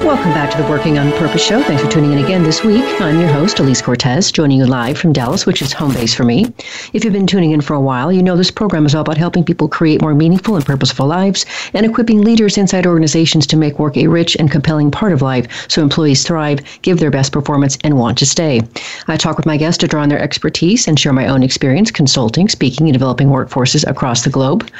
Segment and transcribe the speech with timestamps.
[0.00, 1.62] Welcome back to the Working on Purpose show.
[1.62, 2.84] Thanks for tuning in again this week.
[3.00, 6.24] I'm your host, Elise Cortes, joining you live from Dallas, which is home base for
[6.24, 6.52] me.
[6.92, 9.16] If you've been tuning in for a while, you know this program is all about
[9.16, 13.78] helping people create more meaningful and purposeful lives and equipping leaders inside organizations to make
[13.78, 17.78] work a rich and compelling part of life so employees thrive, give their best performance,
[17.82, 18.60] and want to stay.
[19.08, 21.90] I talk with my guests to draw on their expertise and share my own experience
[21.90, 24.70] consulting, speaking, and developing workforces across the globe.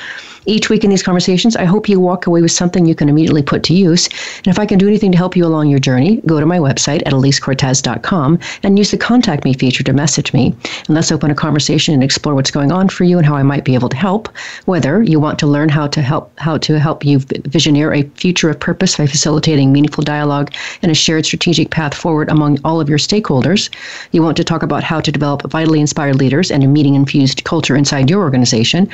[0.47, 3.43] Each week in these conversations, I hope you walk away with something you can immediately
[3.43, 4.09] put to use.
[4.39, 6.59] And if I can do anything to help you along your journey, go to my
[6.59, 10.55] website at elisecortes.com and use the contact me feature to message me.
[10.87, 13.43] And let's open a conversation and explore what's going on for you and how I
[13.43, 14.29] might be able to help.
[14.67, 18.51] Whether you want to learn how to help how to help you visioneer a future
[18.51, 22.89] of purpose by facilitating meaningful dialogue and a shared strategic path forward among all of
[22.89, 23.71] your stakeholders,
[24.13, 27.45] you want to talk about how to develop vitally inspired leaders and a meaning infused
[27.45, 28.89] culture inside your organization.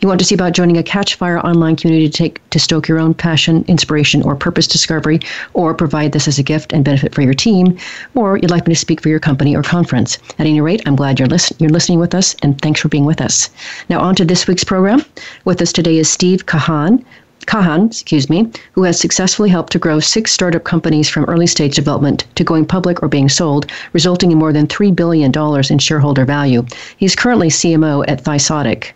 [0.00, 2.98] You want to see about joining a Catchfire online community to take to stoke your
[2.98, 5.20] own passion, inspiration, or purpose discovery,
[5.54, 7.78] or provide this as a gift and benefit for your team,
[8.14, 10.18] or you'd like me to speak for your company or conference.
[10.38, 13.22] At any rate, I'm glad you're, you're listening with us, and thanks for being with
[13.22, 13.48] us.
[13.88, 15.02] Now, on to this week's program.
[15.46, 17.02] With us today is Steve Kahan,
[17.46, 21.74] Kahan, excuse me, who has successfully helped to grow six startup companies from early stage
[21.74, 25.32] development to going public or being sold, resulting in more than $3 billion
[25.70, 26.66] in shareholder value.
[26.98, 28.92] He's currently CMO at Thycotic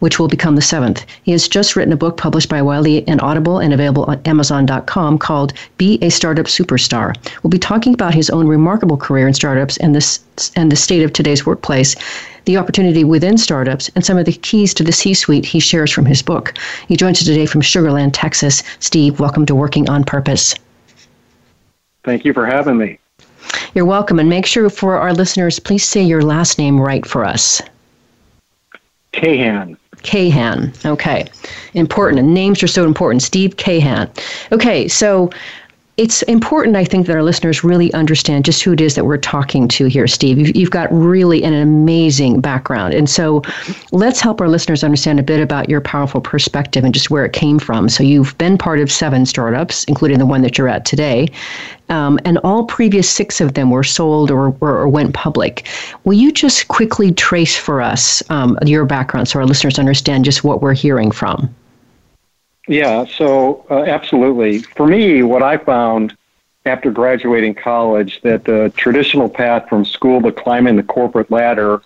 [0.00, 1.04] which will become the seventh.
[1.22, 5.18] He has just written a book published by Wiley and Audible and available on Amazon.com
[5.18, 7.14] called Be a Startup Superstar.
[7.42, 10.20] We'll be talking about his own remarkable career in startups and this
[10.54, 11.96] and the state of today's workplace,
[12.44, 16.04] the opportunity within startups, and some of the keys to the C-suite he shares from
[16.04, 16.52] his book.
[16.88, 18.62] He joins us today from Sugar Land, Texas.
[18.80, 20.54] Steve, welcome to Working on Purpose.
[22.04, 22.98] Thank you for having me.
[23.74, 24.18] You're welcome.
[24.18, 27.62] And make sure for our listeners, please say your last name right for us.
[29.16, 29.76] Kahan.
[30.02, 30.72] Kahan.
[30.84, 31.26] Okay.
[31.74, 32.20] Important.
[32.20, 33.22] And names are so important.
[33.22, 34.08] Steve Kahan.
[34.52, 35.30] Okay, so
[35.96, 39.16] it's important, I think, that our listeners really understand just who it is that we're
[39.16, 40.38] talking to here, Steve.
[40.38, 42.92] You've, you've, got really an amazing background.
[42.92, 43.40] And so
[43.92, 47.32] let's help our listeners understand a bit about your powerful perspective and just where it
[47.32, 47.88] came from.
[47.88, 51.28] So you've been part of seven startups, including the one that you're at today.
[51.88, 55.66] Um, and all previous six of them were sold or, or, or, went public.
[56.04, 60.44] Will you just quickly trace for us um, your background so our listeners understand just
[60.44, 61.54] what we're hearing from?
[62.66, 64.58] Yeah, so uh, absolutely.
[64.58, 66.16] For me, what I found
[66.64, 71.80] after graduating college that the traditional path from school to climbing the corporate ladder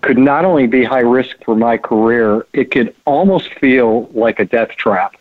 [0.00, 4.44] could not only be high risk for my career, it could almost feel like a
[4.44, 5.16] death trap.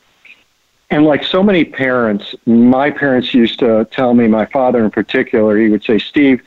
[0.90, 5.58] And like so many parents, my parents used to tell me, my father in particular,
[5.58, 6.42] he would say, Steve,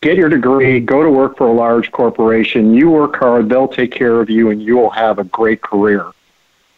[0.00, 3.92] get your degree, go to work for a large corporation, you work hard, they'll take
[3.92, 6.12] care of you, and you will have a great career.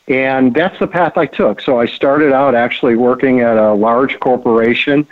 [0.09, 1.61] And that's the path I took.
[1.61, 5.07] So I started out actually working at a large corporation.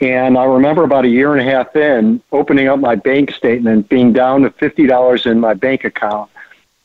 [0.00, 3.88] And I remember about a year and a half in opening up my bank statement,
[3.88, 6.28] being down to $50 in my bank account.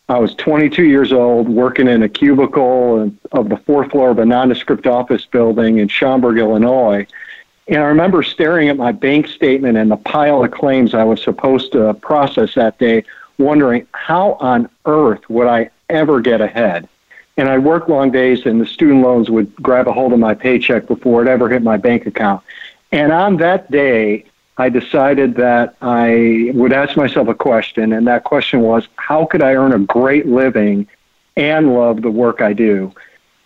[0.07, 4.25] I was 22 years old, working in a cubicle of the fourth floor of a
[4.25, 7.07] nondescript office building in Schaumburg, Illinois.
[7.67, 11.21] And I remember staring at my bank statement and the pile of claims I was
[11.21, 13.03] supposed to process that day,
[13.39, 16.87] wondering how on earth would I ever get ahead?
[17.37, 20.33] And I worked long days, and the student loans would grab a hold of my
[20.33, 22.43] paycheck before it ever hit my bank account.
[22.91, 24.25] And on that day,
[24.57, 29.43] I decided that I would ask myself a question, and that question was, how could
[29.43, 30.87] I earn a great living
[31.35, 32.91] and love the work I do?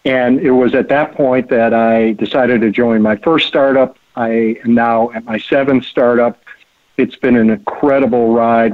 [0.06, 3.98] And it was at that point that I decided to join my first startup.
[4.16, 6.42] I am now at my seventh startup.
[6.98, 8.74] It's been an incredible ride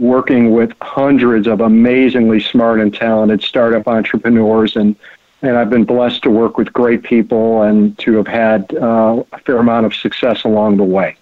[0.00, 4.96] working with hundreds of amazingly smart and talented startup entrepreneurs and
[5.42, 9.38] and I've been blessed to work with great people and to have had uh, a
[9.38, 11.16] fair amount of success along the way.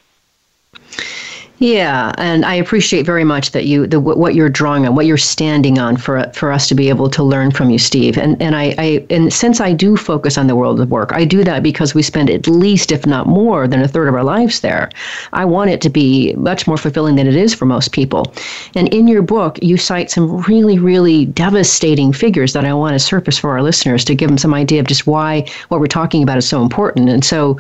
[1.61, 5.17] Yeah, and I appreciate very much that you the what you're drawing on, what you're
[5.17, 8.17] standing on for for us to be able to learn from you, Steve.
[8.17, 11.25] And and I, I and since I do focus on the world of work, I
[11.25, 14.23] do that because we spend at least, if not more, than a third of our
[14.23, 14.89] lives there.
[15.33, 18.33] I want it to be much more fulfilling than it is for most people.
[18.77, 23.01] And in your book, you cite some really, really devastating figures that I want to
[23.01, 26.23] surface for our listeners to give them some idea of just why what we're talking
[26.23, 27.09] about is so important.
[27.09, 27.59] And so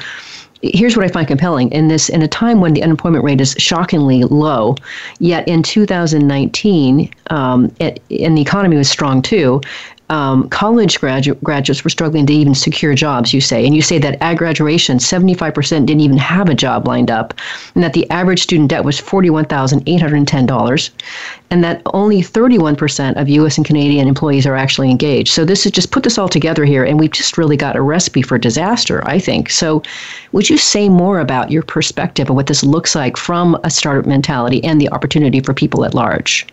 [0.62, 1.70] here's what I find compelling.
[1.72, 4.76] In this in a time when the unemployment rate is shockingly low,
[5.18, 9.60] yet in 2019, um, it, and the economy was strong too
[10.10, 13.66] um, college graduate, graduates were struggling to even secure jobs, you say.
[13.66, 17.34] And you say that at graduation, 75% didn't even have a job lined up,
[17.74, 20.90] and that the average student debt was $41,810,
[21.50, 23.56] and that only 31% of U.S.
[23.58, 25.32] and Canadian employees are actually engaged.
[25.32, 27.82] So this is just put this all together here, and we've just really got a
[27.82, 29.50] recipe for disaster, I think.
[29.50, 29.82] So
[30.32, 34.06] would you say more about your perspective of what this looks like from a startup
[34.06, 36.46] mentality and the opportunity for people at large?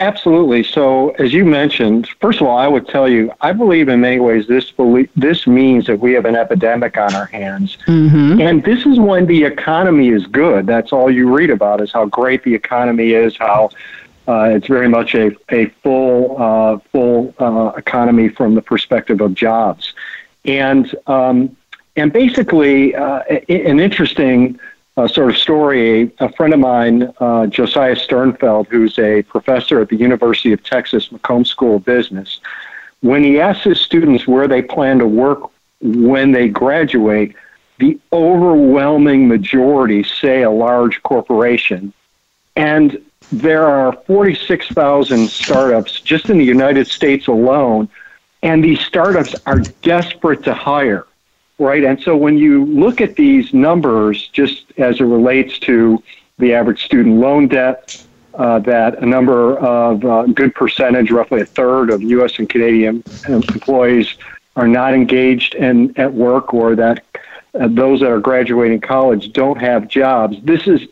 [0.00, 0.62] Absolutely.
[0.62, 4.20] So, as you mentioned, first of all, I would tell you, I believe in many
[4.20, 4.72] ways this
[5.16, 8.40] this means that we have an epidemic on our hands, mm-hmm.
[8.40, 10.66] and this is when the economy is good.
[10.66, 13.70] That's all you read about is how great the economy is, how
[14.28, 19.34] uh, it's very much a a full uh, full uh, economy from the perspective of
[19.34, 19.94] jobs,
[20.44, 21.56] and um,
[21.96, 24.60] and basically uh, an interesting
[24.98, 26.10] uh, sort of story.
[26.18, 31.08] A friend of mine, uh, Josiah Sternfeld, who's a professor at the University of Texas
[31.08, 32.40] McCombs School of Business,
[33.00, 35.50] when he asks his students where they plan to work
[35.80, 37.36] when they graduate,
[37.78, 41.92] the overwhelming majority say a large corporation.
[42.56, 43.00] And
[43.30, 47.88] there are 46,000 startups just in the United States alone,
[48.42, 51.06] and these startups are desperate to hire
[51.58, 51.84] right?
[51.84, 56.02] And so when you look at these numbers, just as it relates to
[56.38, 61.46] the average student loan debt, uh, that a number of uh, good percentage, roughly a
[61.46, 62.38] third of U.S.
[62.38, 64.14] and Canadian employees
[64.54, 67.04] are not engaged in at work, or that
[67.58, 70.36] uh, those that are graduating college don't have jobs.
[70.42, 70.82] This is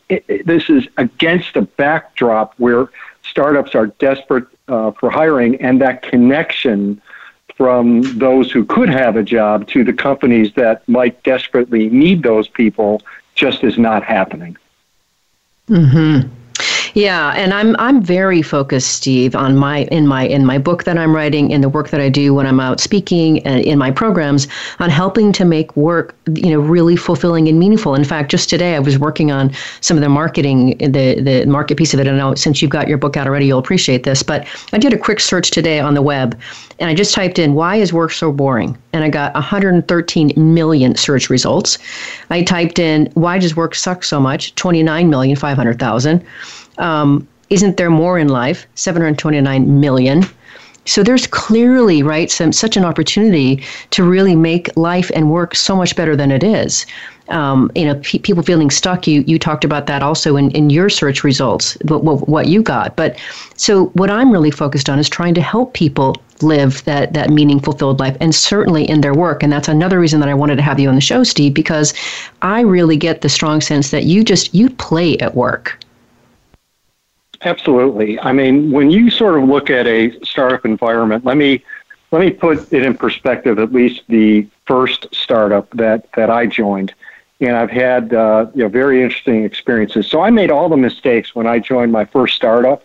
[0.44, 2.88] this is against a backdrop where
[3.22, 7.00] startups are desperate uh, for hiring, and that connection
[7.56, 12.48] from those who could have a job to the companies that might desperately need those
[12.48, 13.02] people
[13.34, 14.56] just is not happening.
[15.68, 16.28] Mm-hmm.
[16.96, 20.96] Yeah, and I'm I'm very focused, Steve, on my in my in my book that
[20.96, 23.90] I'm writing, in the work that I do when I'm out speaking, and in my
[23.90, 24.48] programs,
[24.78, 27.94] on helping to make work you know really fulfilling and meaningful.
[27.94, 29.52] In fact, just today I was working on
[29.82, 32.06] some of the marketing, the the market piece of it.
[32.06, 34.22] And I know since you've got your book out already, you'll appreciate this.
[34.22, 36.34] But I did a quick search today on the web,
[36.78, 40.94] and I just typed in "Why is work so boring?" and I got 113 million
[40.94, 41.76] search results.
[42.30, 46.24] I typed in "Why does work suck so much?" 29 million 500,000
[46.78, 48.66] um, isn't there more in life?
[48.74, 50.24] 729 million.
[50.86, 55.74] So there's clearly, right, some such an opportunity to really make life and work so
[55.74, 56.86] much better than it is.
[57.28, 59.08] Um, you know, pe- people feeling stuck.
[59.08, 62.62] You you talked about that also in, in your search results, what, what, what you
[62.62, 62.94] got.
[62.94, 63.18] But
[63.56, 67.58] so what I'm really focused on is trying to help people live that that meaning
[67.58, 69.42] fulfilled life, and certainly in their work.
[69.42, 71.94] And that's another reason that I wanted to have you on the show, Steve, because
[72.42, 75.80] I really get the strong sense that you just you play at work.
[77.46, 78.18] Absolutely.
[78.18, 81.62] I mean, when you sort of look at a startup environment, let me
[82.10, 83.60] let me put it in perspective.
[83.60, 86.92] At least the first startup that that I joined,
[87.40, 90.08] and I've had uh, you know very interesting experiences.
[90.08, 92.84] So I made all the mistakes when I joined my first startup,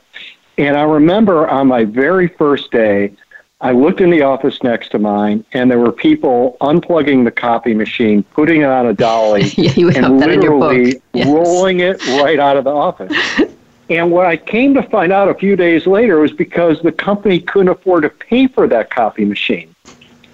[0.60, 3.14] and I remember on my very first day,
[3.62, 7.74] I looked in the office next to mine, and there were people unplugging the copy
[7.74, 11.26] machine, putting it on a dolly, yeah, and literally yes.
[11.26, 13.12] rolling it right out of the office.
[13.92, 17.42] And what I came to find out a few days later was because the company
[17.42, 19.76] couldn't afford to pay for that copy machine.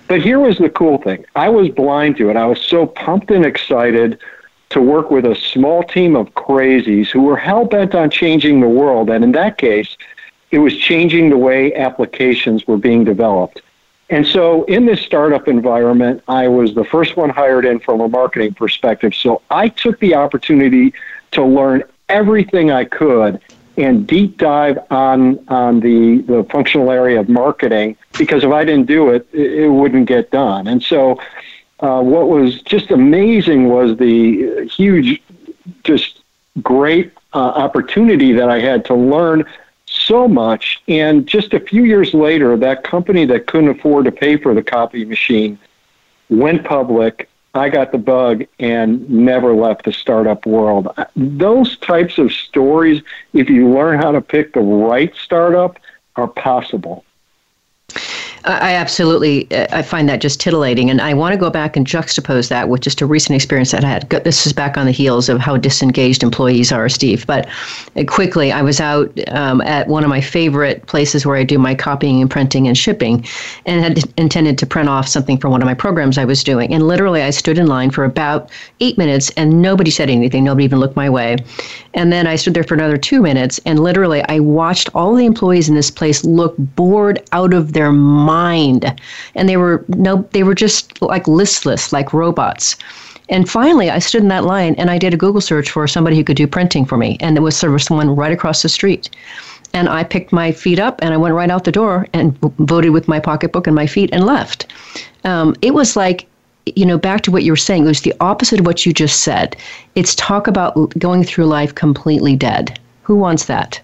[0.08, 2.38] But here was the cool thing I was blind to it.
[2.38, 4.20] I was so pumped and excited
[4.70, 8.70] to work with a small team of crazies who were hell bent on changing the
[8.70, 9.10] world.
[9.10, 9.98] And in that case,
[10.52, 13.64] it was changing the way applications were being developed.
[14.12, 18.08] And so, in this startup environment, I was the first one hired in from a
[18.08, 19.16] marketing perspective.
[19.16, 20.94] So, I took the opportunity
[21.32, 23.42] to learn everything I could
[23.78, 28.88] and deep dive on on the, the functional area of marketing because if I didn't
[28.88, 30.68] do it, it, it wouldn't get done.
[30.68, 31.20] And so,
[31.80, 35.22] uh, what was just amazing was the huge,
[35.84, 36.22] just
[36.64, 39.46] great uh, opportunity that I had to learn
[39.86, 40.82] so much.
[40.88, 44.64] And just a few years later, that company that couldn't afford to pay for the
[44.64, 45.60] copy machine
[46.30, 50.90] went public I got the bug and never left the startup world.
[51.16, 53.02] Those types of stories,
[53.34, 55.80] if you learn how to pick the right startup,
[56.16, 57.06] are possible.
[58.48, 62.48] I absolutely, I find that just titillating, and I want to go back and juxtapose
[62.48, 64.10] that with just a recent experience that I had.
[64.10, 67.28] This is back on the heels of how disengaged employees are, Steve.
[67.28, 67.48] But
[67.96, 71.60] uh, quickly, I was out um, at one of my favorite places where I do
[71.60, 73.26] my copying and printing and shipping,
[73.66, 76.74] and had intended to print off something for one of my programs I was doing.
[76.74, 78.50] And literally, I stood in line for about
[78.80, 80.46] eight minutes, and nobody said anything.
[80.46, 81.36] Nobody even looked my way.
[81.98, 85.26] And then I stood there for another two minutes, and literally, I watched all the
[85.26, 89.02] employees in this place look bored out of their mind,
[89.34, 92.76] and they were no, they were just like listless, like robots.
[93.30, 96.16] And finally, I stood in that line and I did a Google search for somebody
[96.16, 98.70] who could do printing for me, and there was sort of someone right across the
[98.70, 99.10] street.
[99.74, 102.92] And I picked my feet up and I went right out the door and voted
[102.92, 104.72] with my pocketbook and my feet and left.
[105.24, 106.28] Um, it was like
[106.76, 108.94] you know, back to what you were saying, it was the opposite of what you
[108.94, 109.56] just said.
[109.96, 112.80] It's talk about going through life completely dead.
[113.04, 113.80] Who wants that?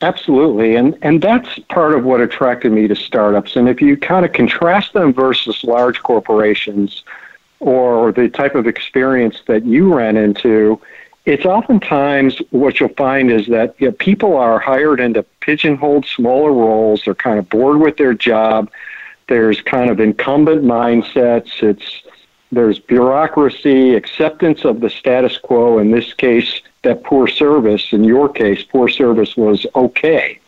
[0.00, 0.76] Absolutely.
[0.76, 3.56] And, and that's part of what attracted me to startups.
[3.56, 7.04] And if you kind of contrast them versus large corporations
[7.60, 10.80] or the type of experience that you ran into,
[11.24, 16.52] it's oftentimes what you'll find is that you know, people are hired into pigeonholed smaller
[16.52, 17.02] roles.
[17.04, 18.70] They're kind of bored with their job.
[19.28, 21.62] There's kind of incumbent mindsets.
[21.62, 22.02] It's
[22.52, 25.78] there's bureaucracy, acceptance of the status quo.
[25.78, 27.92] In this case, that poor service.
[27.92, 30.38] In your case, poor service was okay.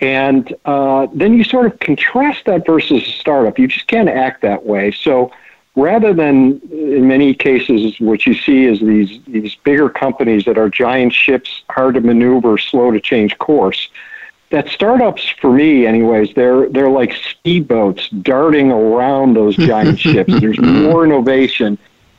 [0.00, 3.58] And uh, then you sort of contrast that versus a startup.
[3.58, 4.90] You just can't act that way.
[4.90, 5.32] So
[5.74, 10.68] rather than in many cases what you see is these these bigger companies that are
[10.68, 13.88] giant ships, hard to maneuver, slow to change course.
[14.50, 20.40] That startups, for me, anyways, they're they're like speedboats darting around those giant ships.
[20.40, 21.78] There's more innovation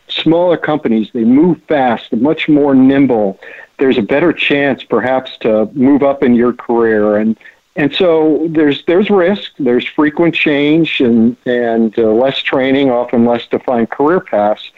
[0.10, 3.40] smaller companies, they move fast, much more nimble.
[3.80, 7.38] There's a better chance, perhaps, to move up in your career, and
[7.76, 13.46] and so there's there's risk, there's frequent change, and and uh, less training, often less
[13.48, 14.72] defined career paths.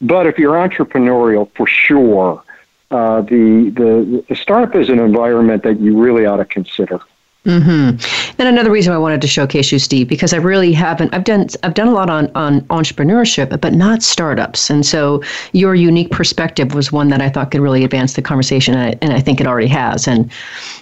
[0.00, 2.42] But if you're entrepreneurial, for sure,
[2.90, 7.00] uh, the, the the startup is an environment that you really ought to consider.
[7.46, 8.36] Mm-hmm.
[8.38, 11.14] And another reason I wanted to showcase you, Steve, because I really haven't.
[11.14, 14.68] I've done I've done a lot on on entrepreneurship, but not startups.
[14.68, 18.74] And so your unique perspective was one that I thought could really advance the conversation,
[18.74, 20.06] and I, and I think it already has.
[20.06, 20.30] And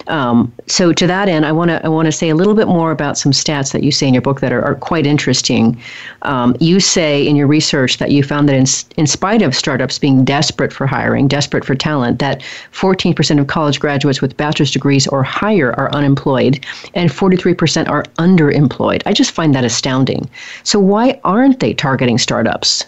[0.09, 2.67] um, so to that end, I want to I want to say a little bit
[2.67, 5.81] more about some stats that you say in your book that are, are quite interesting.
[6.23, 10.01] Um, you say in your research that you found that in in spite of startups
[10.01, 12.41] being desperate for hiring, desperate for talent, that
[12.73, 16.48] 14% of college graduates with bachelor's degrees or higher are unemployed
[16.95, 19.03] and 43% are underemployed.
[19.07, 20.29] I just find that astounding.
[20.63, 22.85] So, why aren't they targeting startups?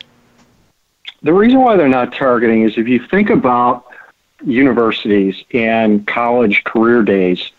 [1.22, 3.86] The reason why they're not targeting is if you think about
[4.44, 7.50] universities and college career days,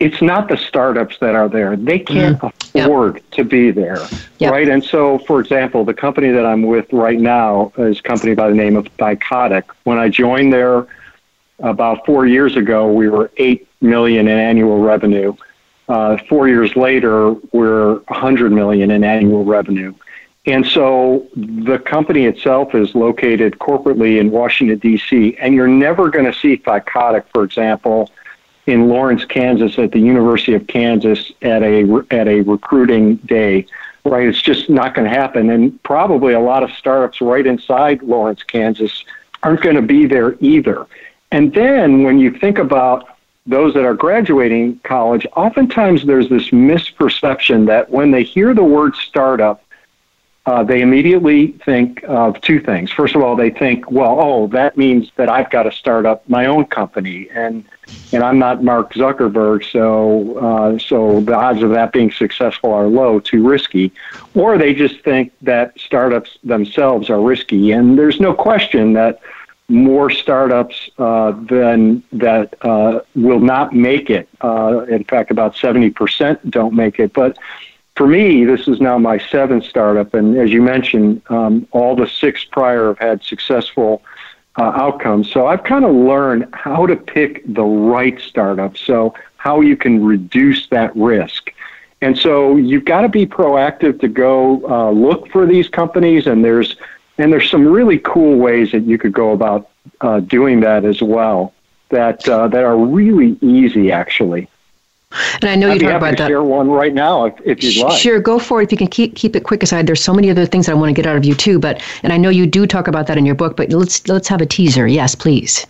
[0.00, 1.76] it's not the startups that are there.
[1.76, 2.52] They can't mm.
[2.74, 3.30] afford yep.
[3.30, 4.06] to be there,
[4.38, 4.52] yep.
[4.52, 4.68] right?
[4.68, 8.48] And so, for example, the company that I'm with right now is a company by
[8.48, 9.64] the name of Thycotic.
[9.84, 10.86] When I joined there
[11.60, 15.34] about four years ago, we were eight million in annual revenue.
[15.88, 19.94] Uh, four years later, we're 100 million in annual revenue.
[20.46, 26.26] And so the company itself is located corporately in Washington, D.C., and you're never going
[26.26, 28.10] to see Thycotic, for example,
[28.66, 33.66] in Lawrence, Kansas, at the University of Kansas at a, at a recruiting day,
[34.04, 34.26] right?
[34.26, 35.50] It's just not going to happen.
[35.50, 39.04] And probably a lot of startups right inside Lawrence, Kansas
[39.42, 40.86] aren't going to be there either.
[41.30, 43.13] And then when you think about
[43.46, 48.96] those that are graduating college, oftentimes there's this misperception that when they hear the word
[48.96, 49.62] startup,
[50.46, 52.90] uh, they immediately think of two things.
[52.90, 56.28] First of all, they think, well, oh, that means that I've got to start up
[56.28, 57.64] my own company, and
[58.12, 62.86] and I'm not Mark Zuckerberg, so uh, so the odds of that being successful are
[62.86, 63.90] low, too risky.
[64.34, 69.20] Or they just think that startups themselves are risky, and there's no question that
[69.68, 74.28] more startups uh, than that uh, will not make it.
[74.42, 77.12] Uh, in fact, about 70% don't make it.
[77.12, 77.38] But
[77.96, 82.08] for me, this is now my seventh startup, and as you mentioned, um, all the
[82.08, 84.02] six prior have had successful
[84.56, 85.30] uh, outcomes.
[85.30, 88.76] So I've kind of learned how to pick the right startup.
[88.76, 91.52] So how you can reduce that risk.
[92.00, 96.42] And so you've got to be proactive to go uh, look for these companies, and
[96.42, 96.76] there's
[97.18, 101.02] and there's some really cool ways that you could go about uh, doing that as
[101.02, 101.52] well
[101.90, 104.48] that uh, that are really easy actually.
[105.34, 106.28] And I know I'd you talk about to that.
[106.28, 108.00] Share one right now, if, if you'd like.
[108.00, 108.64] Sure, go for it.
[108.64, 109.86] If you can keep keep it quick aside.
[109.86, 111.58] There's so many other things that I want to get out of you too.
[111.60, 113.56] But and I know you do talk about that in your book.
[113.56, 114.86] But let's let's have a teaser.
[114.86, 115.66] Yes, please.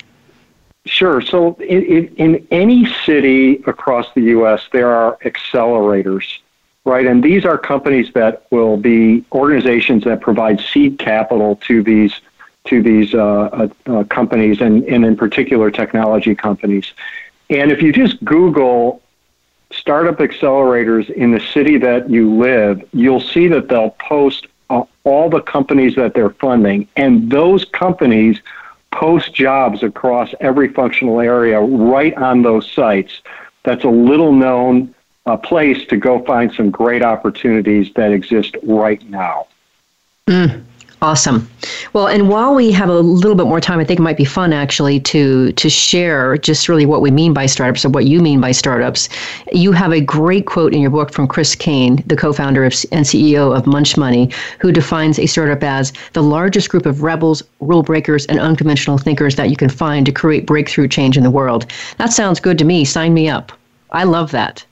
[0.87, 1.21] Sure.
[1.21, 6.41] So in, in any city across the U.S., there are accelerators
[6.85, 7.07] right?
[7.07, 12.21] And these are companies that will be organizations that provide seed capital to these
[12.67, 16.95] to these uh, uh, uh, companies, and, and in particular technology companies.
[17.51, 19.03] And if you just Google
[19.71, 25.29] startup accelerators in the city that you live, you'll see that they'll post uh, all
[25.29, 28.41] the companies that they're funding, and those companies
[28.93, 33.21] post jobs across every functional area right on those sites.
[33.65, 34.95] That's a little known
[35.27, 39.47] uh, place to go find some great opportunities that exist right now.
[40.27, 40.65] Mm.
[41.05, 41.51] Awesome.
[41.93, 44.25] Well, and while we have a little bit more time, I think it might be
[44.25, 48.21] fun actually to to share just really what we mean by startups or what you
[48.21, 49.11] mean by startups.
[49.53, 53.05] You have a great quote in your book from Chris Kane, the co-founder of, and
[53.05, 57.83] CEO of Munch Money, who defines a startup as the largest group of rebels, rule
[57.83, 61.67] breakers, and unconventional thinkers that you can find to create breakthrough change in the world.
[61.99, 62.83] That sounds good to me.
[62.87, 63.53] Sign me up.
[63.91, 64.65] I love that.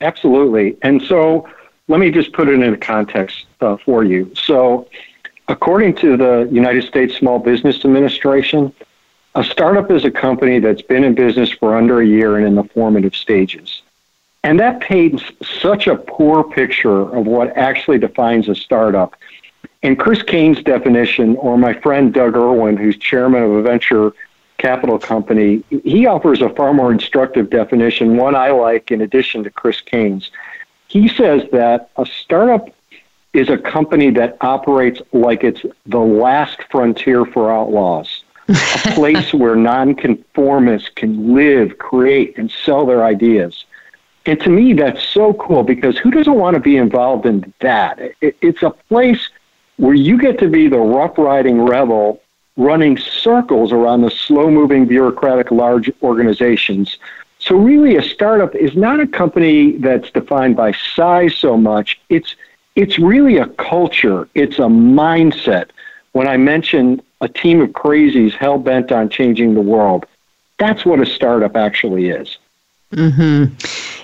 [0.00, 0.76] Absolutely.
[0.82, 1.48] And so
[1.88, 4.32] let me just put it into context uh, for you.
[4.34, 4.88] So,
[5.48, 8.72] according to the United States Small Business Administration,
[9.34, 12.54] a startup is a company that's been in business for under a year and in
[12.54, 13.82] the formative stages.
[14.42, 19.14] And that paints such a poor picture of what actually defines a startup.
[19.82, 24.12] In Chris Kane's definition, or my friend Doug Irwin, who's chairman of a venture
[24.58, 29.50] capital company, he offers a far more instructive definition, one I like in addition to
[29.50, 30.30] Chris Kane's.
[30.88, 32.70] He says that a startup
[33.32, 38.54] is a company that operates like it's the last frontier for outlaws, a
[38.94, 43.64] place where nonconformists can live, create, and sell their ideas.
[44.24, 48.00] And to me, that's so cool because who doesn't want to be involved in that?
[48.20, 49.28] it's a place
[49.76, 52.20] where you get to be the rough riding rebel
[52.56, 56.98] running circles around the slow moving bureaucratic large organizations
[57.46, 62.00] so really, a startup is not a company that's defined by size so much.
[62.08, 62.34] It's
[62.74, 64.28] it's really a culture.
[64.34, 65.70] It's a mindset.
[66.10, 70.06] When I mentioned a team of crazies hell bent on changing the world,
[70.58, 72.36] that's what a startup actually is.
[72.92, 73.54] Mm-hmm.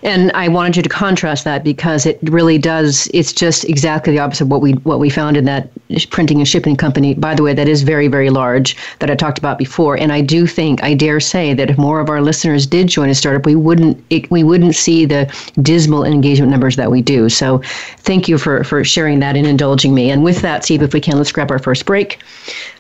[0.05, 3.09] And I wanted you to contrast that because it really does.
[3.15, 5.69] It's just exactly the opposite of what we what we found in that
[6.11, 7.15] printing and shipping company.
[7.15, 9.97] By the way, that is very very large that I talked about before.
[9.97, 13.11] And I do think I dare say that if more of our listeners did join
[13.11, 17.29] a startup, we wouldn't it, we wouldn't see the dismal engagement numbers that we do.
[17.29, 17.59] So,
[17.99, 20.11] thank you for for sharing that and indulging me.
[20.11, 22.19] And with that, Steve, if we can, let's grab our first break.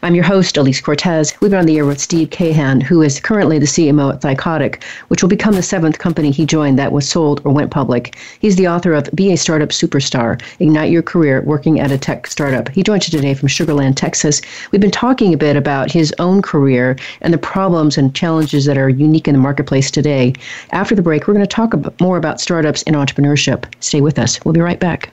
[0.02, 1.40] I'm your host, Elise Cortes.
[1.40, 4.82] We've been on the air with Steve Kahan, who is currently the CMO at Thycotic,
[5.06, 8.16] which will become the seventh company he joined that was sold or went public.
[8.40, 12.26] He's the author of Be a Startup Superstar Ignite Your Career Working at a Tech
[12.26, 12.68] Startup.
[12.70, 14.40] He joins you today from Sugar Land, Texas.
[14.70, 18.78] We've been talking a bit about his own career and the problems and challenges that
[18.78, 20.32] are unique in the marketplace today.
[20.70, 23.64] After the break, we're going to talk more about startups and entrepreneurship.
[23.80, 24.42] Stay with us.
[24.44, 25.12] We'll be right back.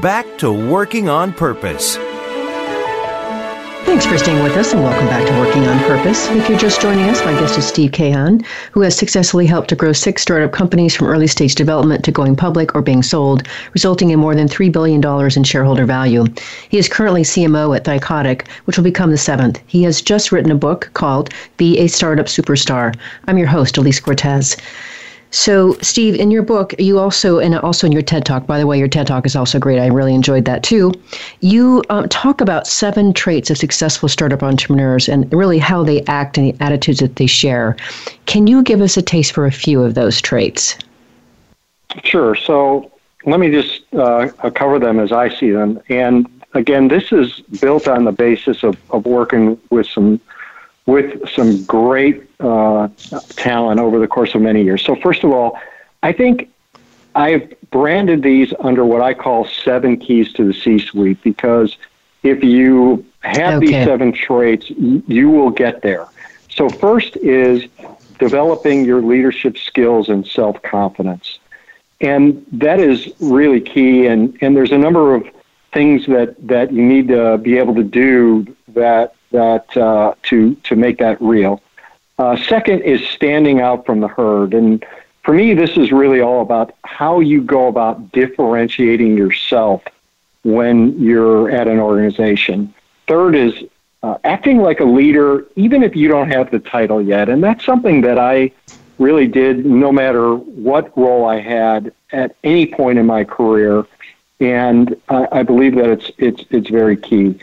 [0.00, 1.96] back to working on purpose.
[3.84, 6.28] Thanks for staying with us and welcome back to Working on Purpose.
[6.28, 9.74] If you're just joining us, my guest is Steve Kahan, who has successfully helped to
[9.74, 14.10] grow six startup companies from early stage development to going public or being sold, resulting
[14.10, 15.04] in more than $3 billion
[15.36, 16.24] in shareholder value.
[16.68, 19.60] He is currently CMO at Thycotic, which will become the seventh.
[19.66, 22.96] He has just written a book called Be a Startup Superstar.
[23.26, 24.56] I'm your host, Elise Cortes.
[25.32, 28.66] So, Steve, in your book, you also, and also in your TED Talk, by the
[28.66, 29.78] way, your TED Talk is also great.
[29.78, 30.92] I really enjoyed that too.
[31.40, 36.36] You um, talk about seven traits of successful startup entrepreneurs and really how they act
[36.36, 37.76] and the attitudes that they share.
[38.26, 40.76] Can you give us a taste for a few of those traits?
[42.02, 42.34] Sure.
[42.34, 42.90] So,
[43.24, 45.80] let me just uh, cover them as I see them.
[45.88, 50.20] And again, this is built on the basis of, of working with some
[50.90, 52.88] with some great uh,
[53.36, 54.82] talent over the course of many years.
[54.84, 55.58] So, first of all,
[56.02, 56.50] I think
[57.14, 61.76] I've branded these under what I call seven keys to the C-suite because
[62.22, 63.66] if you have okay.
[63.66, 66.06] these seven traits, you will get there.
[66.48, 67.64] So first is
[68.18, 71.38] developing your leadership skills and self-confidence.
[72.00, 74.06] And that is really key.
[74.06, 75.26] And, and there's a number of
[75.72, 80.76] things that, that you need to be able to do that, that uh, to, to
[80.76, 81.62] make that real.
[82.18, 84.52] Uh, second is standing out from the herd.
[84.52, 84.84] And
[85.22, 89.82] for me, this is really all about how you go about differentiating yourself
[90.42, 92.74] when you're at an organization.
[93.06, 93.54] Third is
[94.02, 97.28] uh, acting like a leader, even if you don't have the title yet.
[97.28, 98.52] And that's something that I
[98.98, 103.86] really did no matter what role I had at any point in my career.
[104.40, 107.38] And I, I believe that it's, it's, it's very key.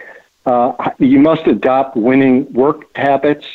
[0.48, 3.46] Uh, you must adopt winning work habits.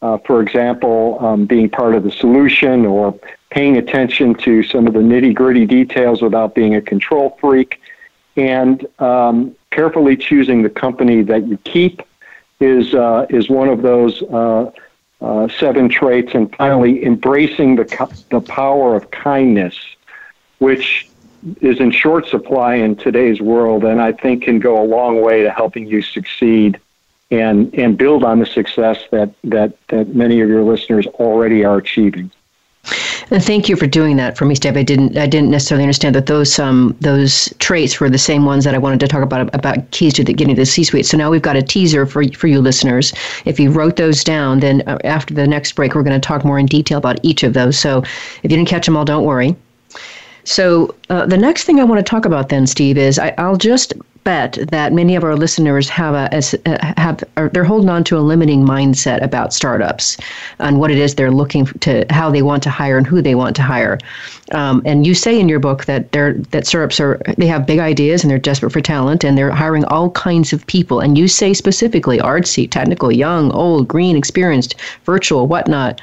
[0.00, 3.18] Uh, for example, um, being part of the solution or
[3.50, 7.80] paying attention to some of the nitty gritty details without being a control freak,
[8.36, 12.00] and um, carefully choosing the company that you keep
[12.60, 14.70] is uh, is one of those uh,
[15.20, 16.32] uh, seven traits.
[16.32, 17.86] And finally, embracing the
[18.30, 19.76] the power of kindness,
[20.58, 21.08] which
[21.60, 25.42] is in short supply in today's world, and I think can go a long way
[25.42, 26.80] to helping you succeed
[27.30, 31.76] and and build on the success that that that many of your listeners already are
[31.76, 32.30] achieving.
[33.30, 34.76] And thank you for doing that for me, Steve.
[34.76, 38.62] I didn't I didn't necessarily understand that those um those traits were the same ones
[38.64, 41.06] that I wanted to talk about about keys to the, getting to the C-suite.
[41.06, 43.12] So now we've got a teaser for for you listeners.
[43.44, 46.44] If you wrote those down, then uh, after the next break, we're going to talk
[46.44, 47.76] more in detail about each of those.
[47.76, 49.56] So if you didn't catch them all, don't worry.
[50.46, 53.56] So uh, the next thing I want to talk about then, Steve, is I, will
[53.56, 56.28] just bet that many of our listeners have a
[56.96, 60.16] have are, they're holding on to a limiting mindset about startups
[60.58, 63.34] and what it is they're looking to how they want to hire and who they
[63.34, 63.98] want to hire.
[64.52, 67.80] Um, and you say in your book that they're that startups are they have big
[67.80, 71.00] ideas and they're desperate for talent and they're hiring all kinds of people.
[71.00, 76.00] And you say specifically artsy, technical, young, old, green, experienced, virtual, whatnot.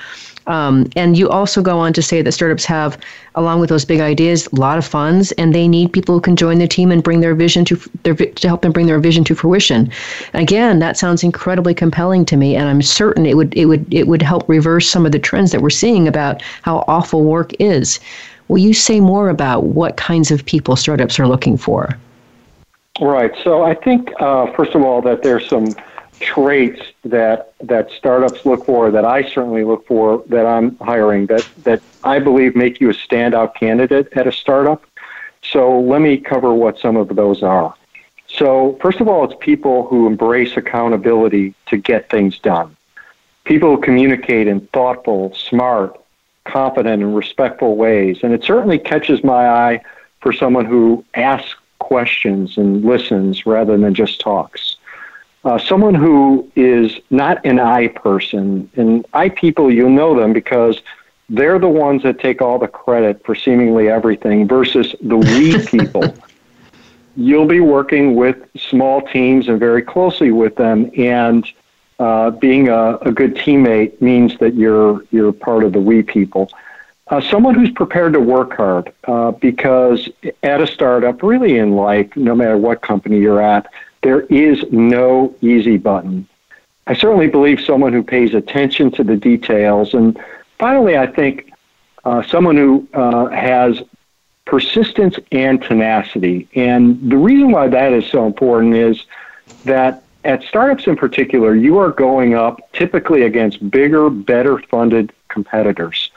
[0.47, 2.97] Um, and you also go on to say that startups have,
[3.35, 6.35] along with those big ideas, a lot of funds, and they need people who can
[6.35, 9.23] join their team and bring their vision to their to help them bring their vision
[9.25, 9.91] to fruition.
[10.33, 14.07] Again, that sounds incredibly compelling to me, and I'm certain it would it would it
[14.07, 17.99] would help reverse some of the trends that we're seeing about how awful work is.
[18.49, 21.97] Will you say more about what kinds of people startups are looking for?
[23.01, 23.31] Right.
[23.43, 25.73] So I think uh, first of all that there's some
[26.23, 31.47] traits that that startups look for, that I certainly look for, that I'm hiring, that
[31.63, 34.83] that I believe make you a standout candidate at a startup.
[35.41, 37.75] So let me cover what some of those are.
[38.27, 42.75] So first of all, it's people who embrace accountability to get things done.
[43.43, 45.99] People who communicate in thoughtful, smart,
[46.45, 48.19] confident, and respectful ways.
[48.23, 49.81] And it certainly catches my eye
[50.21, 54.72] for someone who asks questions and listens rather than just talks.
[55.43, 60.81] Uh, someone who is not an I person, and I people, you know them because
[61.29, 66.15] they're the ones that take all the credit for seemingly everything versus the we people.
[67.17, 71.45] You'll be working with small teams and very closely with them, and
[71.99, 76.49] uh, being a, a, good teammate means that you're you're part of the we people.
[77.07, 80.09] Uh, someone who's prepared to work hard, uh, because
[80.41, 83.67] at a startup, really in life, no matter what company you're at,
[84.03, 86.27] there is no easy button.
[86.85, 89.93] I certainly believe someone who pays attention to the details.
[89.93, 90.19] And
[90.59, 91.51] finally, I think
[92.03, 93.81] uh, someone who uh, has
[94.45, 96.47] persistence and tenacity.
[96.53, 99.05] And the reason why that is so important is
[99.63, 106.11] that at startups in particular, you are going up typically against bigger, better funded competitors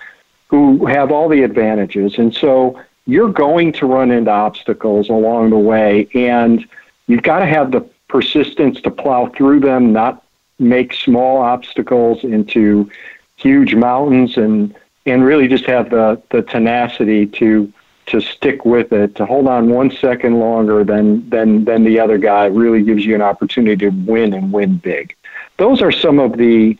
[0.48, 2.18] who have all the advantages.
[2.18, 6.08] And so you're going to run into obstacles along the way.
[6.14, 6.66] And
[7.06, 10.24] You've got to have the persistence to plow through them, not
[10.58, 12.90] make small obstacles into
[13.36, 17.72] huge mountains, and and really just have the the tenacity to
[18.06, 22.18] to stick with it, to hold on one second longer than than than the other
[22.18, 25.14] guy really gives you an opportunity to win and win big.
[25.58, 26.76] Those are some of the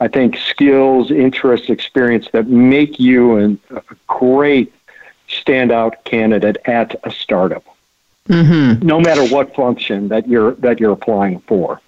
[0.00, 4.72] I think skills, interests, experience that make you an, a great
[5.28, 7.64] standout candidate at a startup
[8.28, 8.86] mm-hmm.
[8.86, 11.80] no matter what function that you're that you're applying for.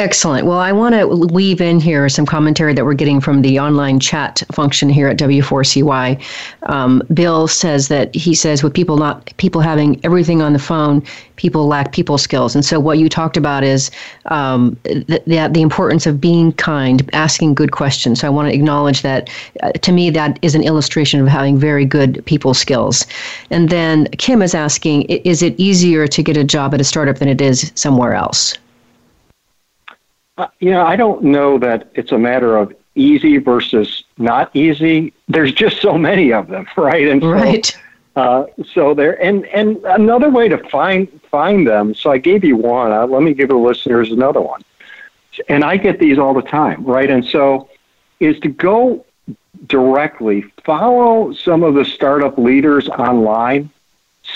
[0.00, 0.46] Excellent.
[0.46, 4.00] Well, I want to weave in here some commentary that we're getting from the online
[4.00, 6.18] chat function here at W4CY.
[6.62, 11.02] Um, Bill says that he says with people not people having everything on the phone,
[11.36, 12.54] people lack people skills.
[12.54, 13.90] And so what you talked about is
[14.24, 18.20] um, the, the, the importance of being kind, asking good questions.
[18.20, 19.28] So I want to acknowledge that.
[19.62, 23.06] Uh, to me, that is an illustration of having very good people skills.
[23.50, 27.18] And then Kim is asking, is it easier to get a job at a startup
[27.18, 28.56] than it is somewhere else?
[30.40, 35.12] Uh, you I don't know that it's a matter of easy versus not easy.
[35.28, 37.06] There's just so many of them, right?
[37.08, 37.78] And so, right.
[38.16, 41.94] Uh, so there, and and another way to find find them.
[41.94, 42.90] So I gave you one.
[42.90, 44.62] Uh, let me give the listeners another one.
[45.50, 47.10] And I get these all the time, right?
[47.10, 47.68] And so
[48.18, 49.04] is to go
[49.66, 53.68] directly follow some of the startup leaders online,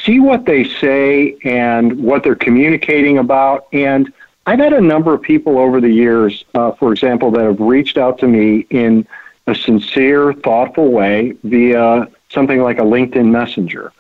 [0.05, 4.13] see what they say and what they're communicating about, and
[4.47, 7.97] I've had a number of people over the years, uh, for example, that have reached
[7.97, 9.07] out to me in
[9.47, 13.93] a sincere, thoughtful way via something like a LinkedIn Messenger,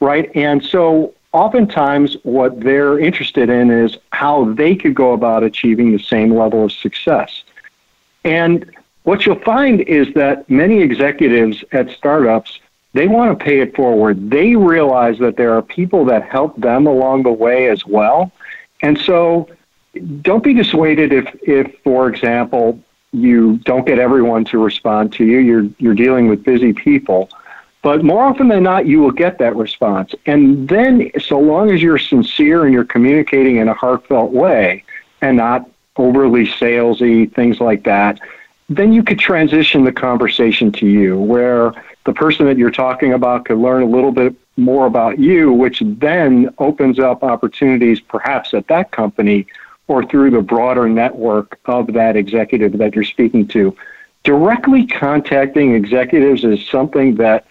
[0.00, 0.30] right?
[0.36, 6.02] And so oftentimes what they're interested in is how they could go about achieving the
[6.02, 7.42] same level of success.
[8.24, 8.70] And
[9.02, 12.60] what you'll find is that many executives at startups
[12.94, 14.30] they want to pay it forward.
[14.30, 18.32] They realize that there are people that help them along the way as well.
[18.80, 19.48] And so
[20.22, 22.80] don't be dissuaded if, if, for example,
[23.12, 25.38] you don't get everyone to respond to you.
[25.38, 27.30] You're you're dealing with busy people,
[27.82, 30.14] but more often than not, you will get that response.
[30.26, 34.84] And then, so long as you're sincere and you're communicating in a heartfelt way,
[35.22, 38.20] and not overly salesy things like that,
[38.68, 41.72] then you could transition the conversation to you, where
[42.04, 45.82] the person that you're talking about could learn a little bit more about you, which
[45.84, 49.46] then opens up opportunities, perhaps at that company
[49.88, 53.76] or through the broader network of that executive that you're speaking to.
[54.22, 57.46] Directly contacting executives is something that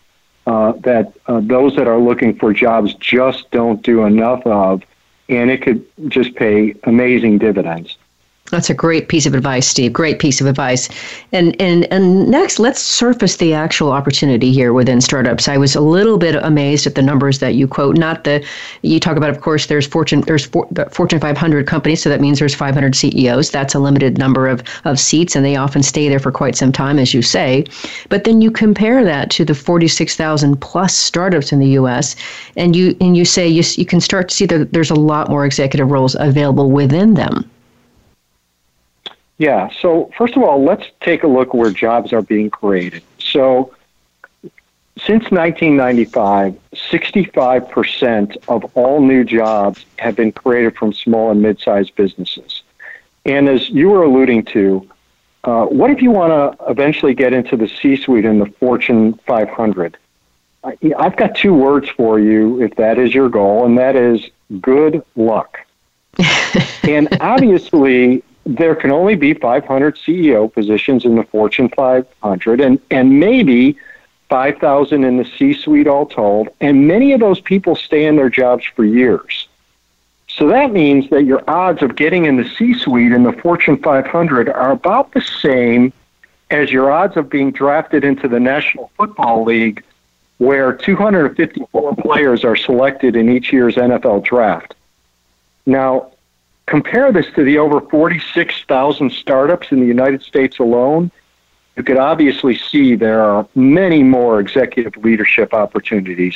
[0.45, 4.81] uh, that uh, those that are looking for jobs just don't do enough of,
[5.27, 7.97] and it could just pay amazing dividends.
[8.49, 9.91] That's a great piece of advice, Steve.
[9.91, 10.87] Great piece of advice.
[11.33, 15.49] And and and next, let's surface the actual opportunity here within startups.
[15.49, 17.97] I was a little bit amazed at the numbers that you quote.
[17.97, 18.45] Not the
[18.83, 19.65] you talk about, of course.
[19.65, 23.51] There's Fortune there's for, Fortune 500 companies, so that means there's 500 CEOs.
[23.51, 26.71] That's a limited number of of seats, and they often stay there for quite some
[26.71, 27.65] time, as you say.
[28.07, 32.15] But then you compare that to the 46,000 plus startups in the U.S.,
[32.55, 35.29] and you and you say you you can start to see that there's a lot
[35.29, 37.51] more executive roles available within them.
[39.37, 39.69] Yeah.
[39.81, 43.03] So first of all, let's take a look where jobs are being created.
[43.19, 43.73] So
[45.05, 52.63] since 1995, 65% of all new jobs have been created from small and mid-sized businesses.
[53.25, 54.89] And as you were alluding to,
[55.43, 59.97] uh, what if you want to eventually get into the C-suite in the Fortune 500?
[60.63, 65.03] I've got two words for you if that is your goal, and that is good
[65.15, 65.59] luck.
[66.83, 73.19] and obviously, there can only be 500 CEO positions in the Fortune 500 and, and
[73.19, 73.77] maybe
[74.29, 76.47] 5,000 in the C suite all told.
[76.61, 79.49] And many of those people stay in their jobs for years.
[80.29, 83.77] So that means that your odds of getting in the C suite in the Fortune
[83.77, 85.91] 500 are about the same
[86.49, 89.83] as your odds of being drafted into the National Football League,
[90.37, 94.73] where 254 players are selected in each year's NFL draft.
[95.65, 96.11] Now,
[96.67, 101.09] Compare this to the over 46,000 startups in the United States alone.
[101.77, 106.35] You could obviously see there are many more executive leadership opportunities,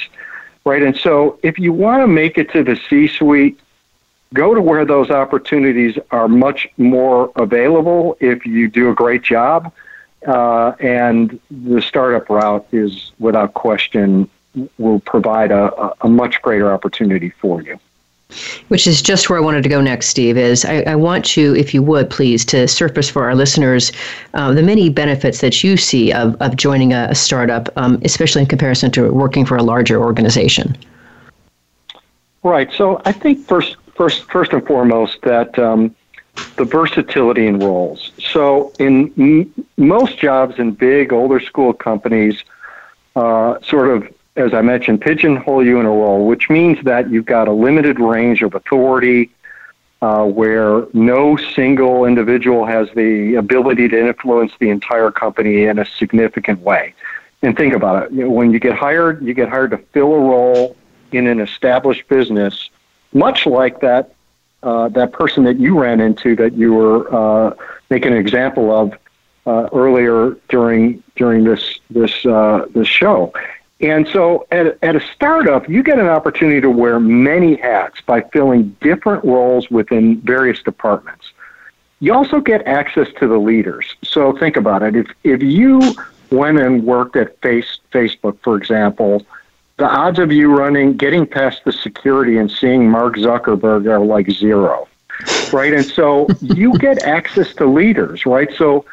[0.65, 0.81] right?
[0.81, 3.59] And so if you want to make it to the C suite,
[4.33, 9.73] go to where those opportunities are much more available if you do a great job.
[10.25, 14.29] Uh, and the startup route is, without question,
[14.77, 17.77] will provide a, a much greater opportunity for you.
[18.69, 20.37] Which is just where I wanted to go next, Steve.
[20.37, 23.91] Is I, I want you, if you would, please, to surface for our listeners
[24.33, 28.41] uh, the many benefits that you see of, of joining a, a startup, um, especially
[28.41, 30.77] in comparison to working for a larger organization.
[32.43, 32.71] Right.
[32.73, 35.95] So I think first, first, first and foremost that um,
[36.55, 38.11] the versatility in roles.
[38.31, 42.43] So in m- most jobs in big older school companies,
[43.15, 47.25] uh, sort of as I mentioned, pigeonhole you in a role, which means that you've
[47.25, 49.31] got a limited range of authority
[50.01, 55.85] uh, where no single individual has the ability to influence the entire company in a
[55.85, 56.93] significant way.
[57.43, 58.11] And think about it.
[58.11, 60.75] You know, when you get hired, you get hired to fill a role
[61.11, 62.69] in an established business,
[63.13, 64.13] much like that
[64.63, 67.55] uh, that person that you ran into that you were uh,
[67.89, 68.93] making an example of
[69.47, 73.33] uh, earlier during during this this uh, this show.
[73.81, 78.21] And so at, at a startup, you get an opportunity to wear many hats by
[78.21, 81.31] filling different roles within various departments.
[81.99, 83.95] You also get access to the leaders.
[84.03, 84.95] So think about it.
[84.95, 85.95] If, if you
[86.31, 89.25] went and worked at face, Facebook, for example,
[89.77, 94.29] the odds of you running, getting past the security and seeing Mark Zuckerberg are like
[94.29, 94.87] zero,
[95.51, 95.73] right?
[95.73, 98.49] And so you get access to leaders, right?
[98.55, 98.85] So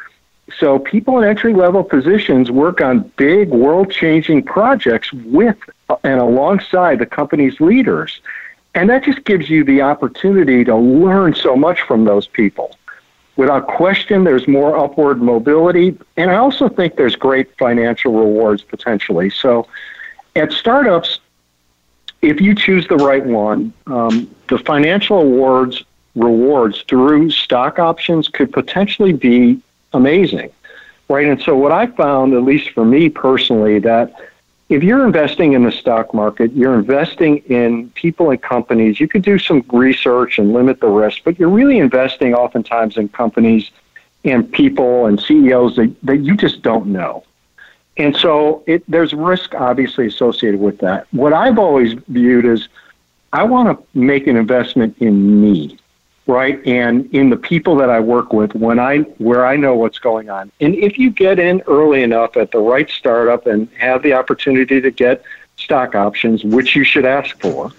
[0.57, 5.57] so people in entry level positions work on big world changing projects with
[6.03, 8.21] and alongside the company's leaders.
[8.75, 12.75] And that just gives you the opportunity to learn so much from those people.
[13.35, 15.97] Without question, there's more upward mobility.
[16.17, 19.29] And I also think there's great financial rewards potentially.
[19.29, 19.67] So
[20.35, 21.19] at startups,
[22.21, 25.83] if you choose the right one, um, the financial awards
[26.15, 29.61] rewards through stock options could potentially be
[29.93, 30.51] amazing,
[31.07, 31.27] right?
[31.27, 34.13] And so what I found, at least for me personally, that
[34.69, 38.99] if you're investing in the stock market, you're investing in people and companies.
[38.99, 43.09] You could do some research and limit the risk, but you're really investing oftentimes in
[43.09, 43.71] companies
[44.23, 47.23] and people and CEOs that, that you just don't know.
[47.97, 51.07] And so it, there's risk obviously associated with that.
[51.11, 52.67] What I've always viewed is
[53.33, 55.77] I want to make an investment in me
[56.29, 56.65] right?
[56.65, 60.29] And in the people that I work with when I where I know what's going
[60.29, 60.51] on.
[60.61, 64.79] And if you get in early enough at the right startup and have the opportunity
[64.79, 65.23] to get
[65.57, 67.71] stock options, which you should ask for,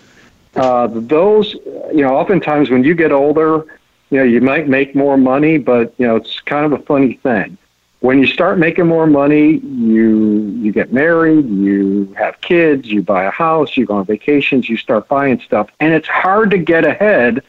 [0.57, 1.55] uh, those
[1.95, 3.67] you know, oftentimes when you get older,
[4.11, 7.15] you know, you might make more money, but you know, it's kind of a funny
[7.23, 7.57] thing.
[8.01, 13.25] When you start making more money, you you get married, you have kids, you buy
[13.25, 16.85] a house, you go on vacations, you start buying stuff, and it's hard to get
[16.85, 17.45] ahead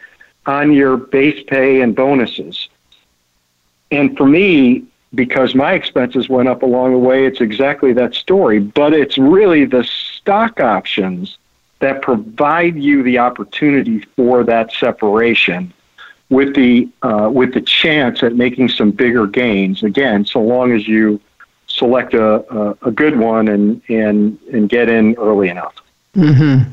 [0.46, 2.70] on your base pay and bonuses.
[3.92, 8.60] And for me, because my expenses went up along the way, it's exactly that story.
[8.60, 11.38] But it's really the stock options
[11.80, 15.74] that provide you the opportunity for that separation
[16.30, 19.84] with the uh, with the chance at making some bigger gains.
[19.84, 21.20] Again, so long as you
[21.68, 25.76] select a, a, a good one and, and, and get in early enough.
[26.16, 26.70] Mm-hmm.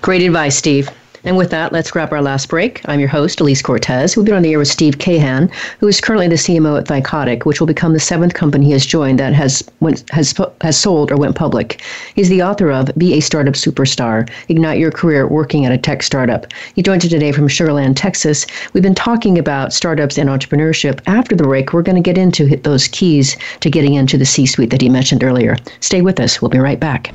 [0.00, 0.90] Great advice, Steve.
[1.24, 2.82] And with that, let's grab our last break.
[2.86, 4.16] I'm your host, Elise Cortes.
[4.16, 7.44] We've been on the air with Steve Kahan, who is currently the CMO at Thycotic,
[7.44, 11.10] which will become the seventh company he has joined that has went, has has sold
[11.10, 11.80] or went public.
[12.14, 16.02] He's the author of Be a Startup Superstar: Ignite Your Career Working at a Tech
[16.02, 16.46] Startup.
[16.74, 18.46] He joins us today from Sugar Land, Texas.
[18.74, 21.00] We've been talking about startups and entrepreneurship.
[21.06, 24.70] After the break, we're going to get into those keys to getting into the C-suite
[24.70, 25.56] that he mentioned earlier.
[25.80, 26.42] Stay with us.
[26.42, 27.14] We'll be right back.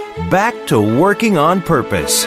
[0.29, 2.25] back to working on purpose.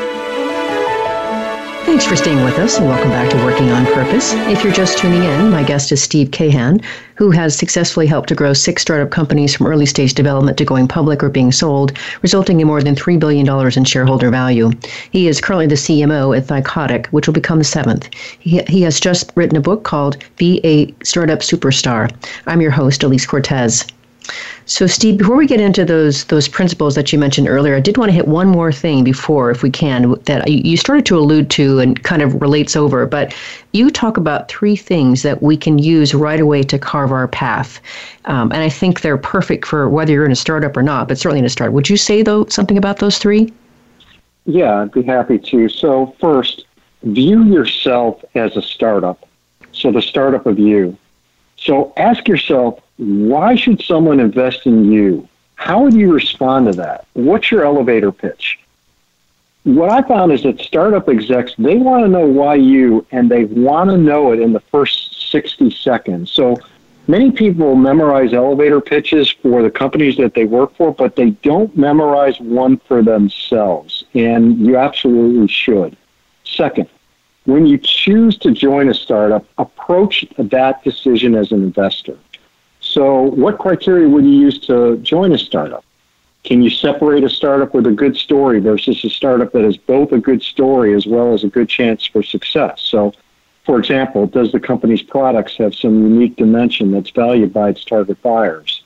[1.85, 4.33] Thanks for staying with us and welcome back to Working on Purpose.
[4.33, 6.83] If you're just tuning in, my guest is Steve Kahan,
[7.17, 10.89] who has successfully helped to grow six startup companies from early stage development to going
[10.89, 11.93] public or being sold,
[12.23, 14.71] resulting in more than $3 billion in shareholder value.
[15.13, 18.09] He is currently the CMO at Thycotic, which will become the seventh.
[18.41, 22.11] He, he has just written a book called Be a Startup Superstar.
[22.47, 23.85] I'm your host, Elise Cortes.
[24.67, 27.99] So, Steve, before we get into those those principles that you mentioned earlier, I did
[27.99, 31.51] want to hit one more thing before, if we can, that you started to allude
[31.51, 33.05] to and kind of relates over.
[33.05, 33.35] But
[33.73, 37.81] you talk about three things that we can use right away to carve our path,
[38.25, 41.19] um, and I think they're perfect for whether you're in a startup or not, but
[41.19, 41.75] certainly in a startup.
[41.75, 43.53] Would you say though something about those three?
[44.47, 45.69] Yeah, I'd be happy to.
[45.69, 46.65] So, first,
[47.03, 49.29] view yourself as a startup.
[49.73, 50.97] So, the startup of you.
[51.57, 55.29] So, ask yourself why should someone invest in you?
[55.57, 57.07] How would you respond to that?
[57.15, 58.59] What's your elevator pitch?
[59.65, 63.47] what I found is that startup execs, they want to know why you, and they
[63.47, 66.31] want to know it in the first 60 seconds.
[66.31, 66.59] So
[67.07, 71.75] many people memorize elevator pitches for the companies that they work for, but they don't
[71.77, 74.05] memorize one for themselves.
[74.13, 75.97] And you absolutely should.
[76.45, 76.89] Second,
[77.47, 82.19] when you choose to join a startup, approach that decision as an investor.
[82.95, 85.85] So, what criteria would you use to join a startup?
[86.45, 90.13] Can you separate a startup with a good story versus a startup that has both
[90.13, 92.81] a good story as well as a good chance for success?
[92.83, 93.13] So,
[93.65, 98.23] for example, does the company's products have some unique dimension that's valued by its target
[98.23, 98.85] buyers?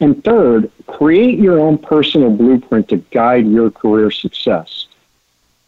[0.00, 4.86] And third, create your own personal blueprint to guide your career success.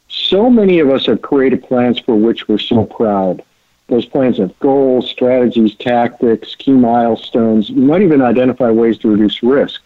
[0.09, 3.43] So many of us have created plans for which we're so proud.
[3.89, 7.71] Those plans have goals, strategies, tactics, key milestones.
[7.71, 9.81] You might even identify ways to reduce risk.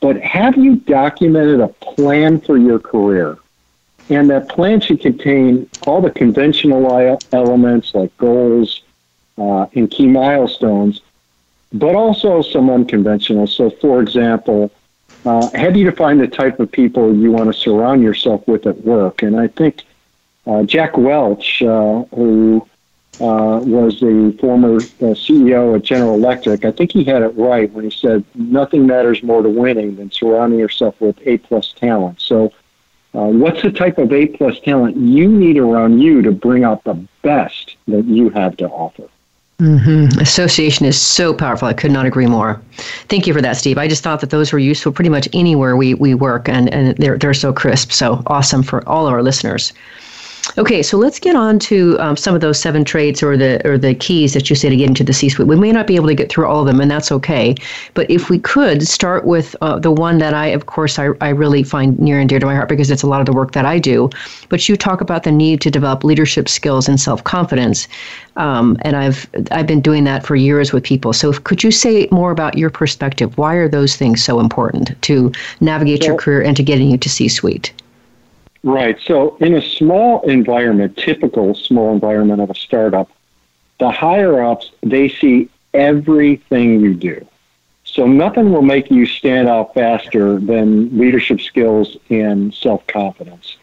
[0.00, 3.38] But have you documented a plan for your career?
[4.08, 8.82] And that plan should contain all the conventional elements like goals
[9.36, 11.00] uh, and key milestones,
[11.72, 13.48] but also some unconventional.
[13.48, 14.70] So, for example,
[15.24, 18.84] uh, have you defined the type of people you want to surround yourself with at
[18.84, 19.22] work?
[19.22, 19.82] And I think
[20.46, 22.66] uh, Jack Welch, uh, who
[23.20, 26.64] uh, was the former uh, CEO at General Electric.
[26.64, 30.10] I think he had it right when he said nothing matters more to winning than
[30.10, 32.20] surrounding yourself with A plus talent.
[32.20, 32.52] So,
[33.14, 36.84] uh, what's the type of A plus talent you need around you to bring out
[36.84, 39.08] the best that you have to offer?
[39.58, 40.20] Mm-hmm.
[40.20, 41.66] Association is so powerful.
[41.66, 42.60] I could not agree more.
[43.08, 43.78] Thank you for that, Steve.
[43.78, 46.94] I just thought that those were useful pretty much anywhere we, we work, and, and
[46.98, 47.92] they're, they're so crisp.
[47.92, 49.72] So awesome for all of our listeners.
[50.58, 53.76] Okay, so let's get on to um, some of those seven traits or the or
[53.76, 55.46] the keys that you say to get into the C-suite.
[55.46, 57.54] We may not be able to get through all of them, and that's okay.
[57.92, 61.28] But if we could start with uh, the one that I, of course, I, I
[61.28, 63.52] really find near and dear to my heart because it's a lot of the work
[63.52, 64.08] that I do.
[64.48, 67.86] But you talk about the need to develop leadership skills and self confidence,
[68.36, 71.12] um, and I've I've been doing that for years with people.
[71.12, 73.36] So if, could you say more about your perspective?
[73.36, 77.10] Why are those things so important to navigate your career and to getting you to
[77.10, 77.74] C-suite?
[78.66, 79.00] Right.
[79.00, 83.08] So, in a small environment, typical small environment of a startup,
[83.78, 87.24] the higher ups, they see everything you do.
[87.84, 93.56] So, nothing will make you stand out faster than leadership skills and self confidence.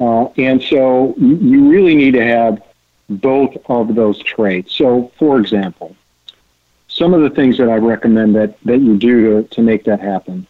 [0.00, 2.62] Uh, and so, you really need to have
[3.10, 4.74] both of those traits.
[4.74, 5.94] So, for example,
[6.88, 10.00] some of the things that I recommend that, that you do to, to make that
[10.00, 10.46] happen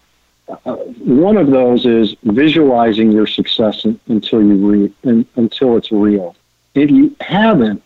[0.48, 5.90] uh, one of those is visualizing your success in, until you re, in, until it's
[5.90, 6.36] real.
[6.74, 7.82] If you haven't,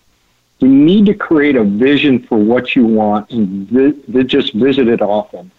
[0.58, 5.00] you need to create a vision for what you want and vi- just visit it
[5.00, 5.50] often.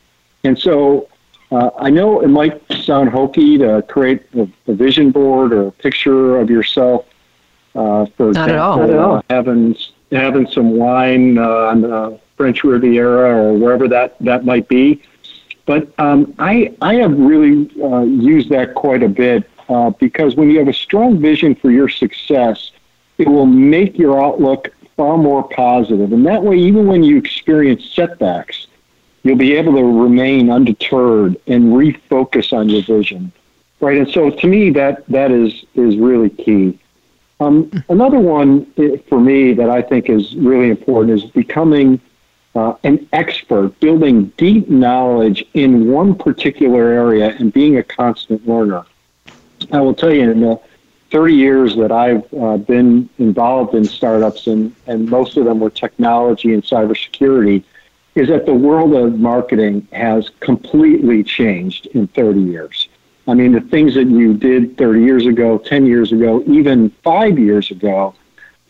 [0.44, 1.10] And so
[1.52, 5.72] uh, I know it might sound hokey to create a, a, vision board or a
[5.72, 7.06] picture of yourself.
[7.74, 9.16] Uh, for Not example, at all.
[9.18, 9.76] Uh, having
[10.12, 15.02] having some wine uh, on the French Riviera or wherever that that might be.
[15.66, 20.50] But um, I, I have really uh, used that quite a bit uh, because when
[20.50, 22.72] you have a strong vision for your success,
[23.18, 26.12] it will make your outlook far more positive.
[26.12, 28.68] And that way, even when you experience setbacks,
[29.24, 33.32] you'll be able to remain undeterred and refocus on your vision.
[33.80, 33.98] Right.
[33.98, 36.78] And so to me, that, that is, is really key.
[37.40, 42.00] Um, another one eh, for me that I think is really important is becoming
[42.56, 48.86] uh, an expert, building deep knowledge in one particular area and being a constant learner.
[49.72, 50.60] I will tell you, in the
[51.12, 55.70] 30 years that I've uh, been involved in startups, and, and most of them were
[55.70, 57.64] technology and cybersecurity,
[58.16, 62.90] is that the world of marketing has completely changed in 30 years.
[63.28, 67.40] I mean, the things that you did 30 years ago, 10 years ago, even five
[67.40, 68.16] years ago,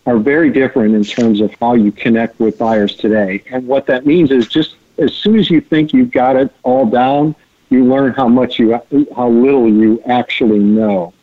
[0.05, 3.43] are very different in terms of how you connect with buyers today.
[3.51, 6.85] And what that means is just as soon as you think you've got it all
[6.85, 7.35] down,
[7.69, 8.79] you learn how much you,
[9.15, 11.13] how little you actually know.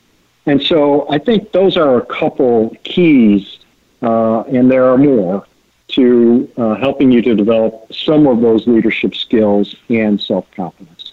[0.46, 3.58] And so I think those are a couple keys,
[4.00, 5.44] uh, and there are more,
[5.88, 11.12] to uh, helping you to develop some of those leadership skills and self confidence.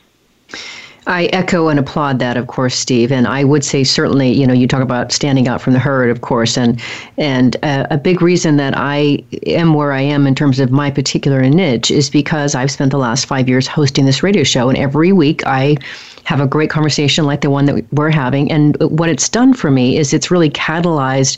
[1.07, 3.11] I echo and applaud that, of course, Steve.
[3.11, 6.09] And I would say certainly, you know, you talk about standing out from the herd,
[6.09, 6.81] of course, and
[7.17, 10.89] and uh, a big reason that I am where I am in terms of my
[10.89, 14.77] particular niche is because I've spent the last five years hosting this radio show, and
[14.77, 15.77] every week I
[16.25, 18.51] have a great conversation like the one that we're having.
[18.51, 21.37] And what it's done for me is it's really catalyzed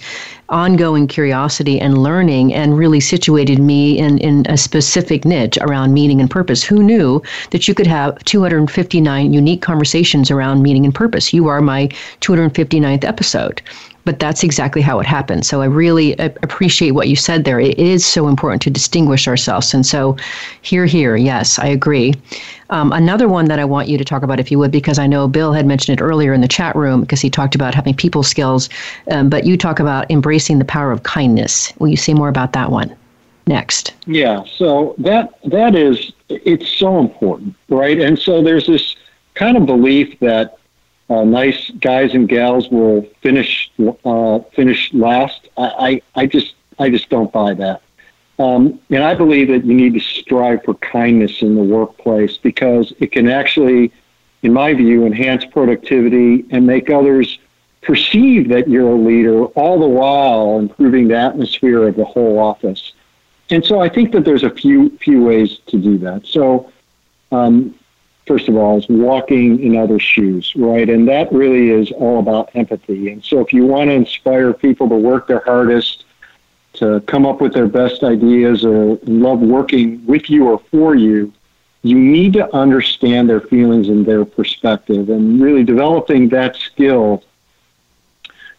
[0.49, 6.21] ongoing curiosity and learning and really situated me in, in a specific niche around meaning
[6.21, 6.63] and purpose.
[6.63, 7.21] Who knew
[7.51, 11.33] that you could have 259 unique conversations around meaning and purpose?
[11.33, 11.88] You are my
[12.21, 13.61] 259th episode
[14.07, 15.45] but that's exactly how it happened.
[15.45, 17.59] So I really appreciate what you said there.
[17.59, 19.73] It is so important to distinguish ourselves.
[19.73, 20.15] And so,
[20.61, 22.13] here, here, yes, I agree.
[22.70, 25.07] Um, another one that I want you to talk about, if you would, because I
[25.07, 27.95] know Bill had mentioned it earlier in the chat room because he talked about having
[27.95, 28.70] people skills,
[29.11, 31.74] um, but you talk about embracing the power of kindness.
[31.80, 32.95] Will you say more about that one
[33.47, 33.93] next?
[34.05, 37.99] Yeah, so that that is it's so important, right?
[37.99, 38.95] And so there's this
[39.36, 40.57] kind of belief that
[41.09, 43.72] uh, nice guys and gals will finish
[44.03, 45.47] uh, finish last.
[45.57, 47.82] I, I, I just I just don't buy that.
[48.39, 52.93] Um, and I believe that you need to strive for kindness in the workplace because
[52.99, 53.91] it can actually,
[54.43, 57.39] in my view, enhance productivity and make others
[57.81, 62.93] perceive that you're a leader, all the while improving the atmosphere of the whole office.
[63.49, 66.27] And so I think that there's a few few ways to do that.
[66.27, 66.71] So
[67.31, 67.73] um,
[68.27, 70.89] first of all, is walking in other shoes, right?
[70.89, 73.09] And that really is all about empathy.
[73.11, 76.05] And so if you want to inspire people to work their hardest,
[76.78, 81.32] to come up with their best ideas or love working with you or for you,
[81.84, 87.23] you need to understand their feelings and their perspective and really developing that skill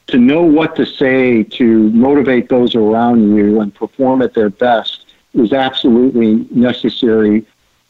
[0.07, 5.07] to know what to say to motivate those around you and perform at their best
[5.35, 7.45] is absolutely necessary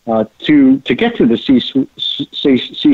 [0.06, 1.60] uh, to to get to the C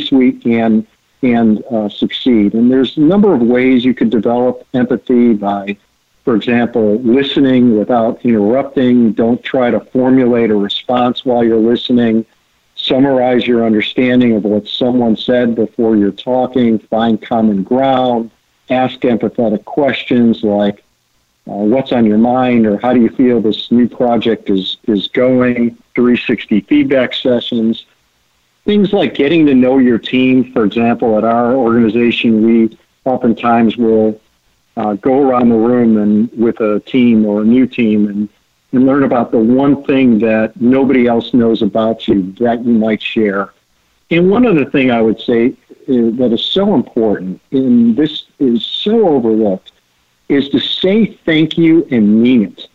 [0.01, 0.87] suite and
[1.22, 2.55] and uh, succeed.
[2.55, 5.76] And there's a number of ways you could develop empathy by,
[6.25, 9.12] for example, listening without interrupting.
[9.12, 12.25] Don't try to formulate a response while you're listening.
[12.77, 16.79] Summarize your understanding of what someone said before you're talking.
[16.79, 18.31] Find common ground.
[18.70, 20.83] Ask empathetic questions like,
[21.47, 25.09] uh, what's on your mind or how do you feel this new project is, is
[25.09, 27.85] going, 360 feedback sessions,
[28.64, 30.51] things like getting to know your team.
[30.55, 34.18] For example, at our organization, we oftentimes will
[34.77, 38.29] uh, go around the room and with a team or a new team and,
[38.72, 43.01] and learn about the one thing that nobody else knows about you that you might
[43.01, 43.53] share.
[44.11, 45.55] And one other thing I would say
[45.87, 49.72] is, uh, that is so important, and this is so overlooked,
[50.29, 52.68] is to say thank you and mean it.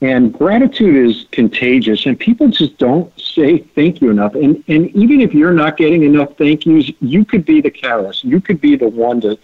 [0.00, 4.34] And gratitude is contagious, and people just don't say thank you enough.
[4.34, 8.24] And, and even if you're not getting enough thank yous, you could be the catalyst.
[8.24, 9.38] You could be the one to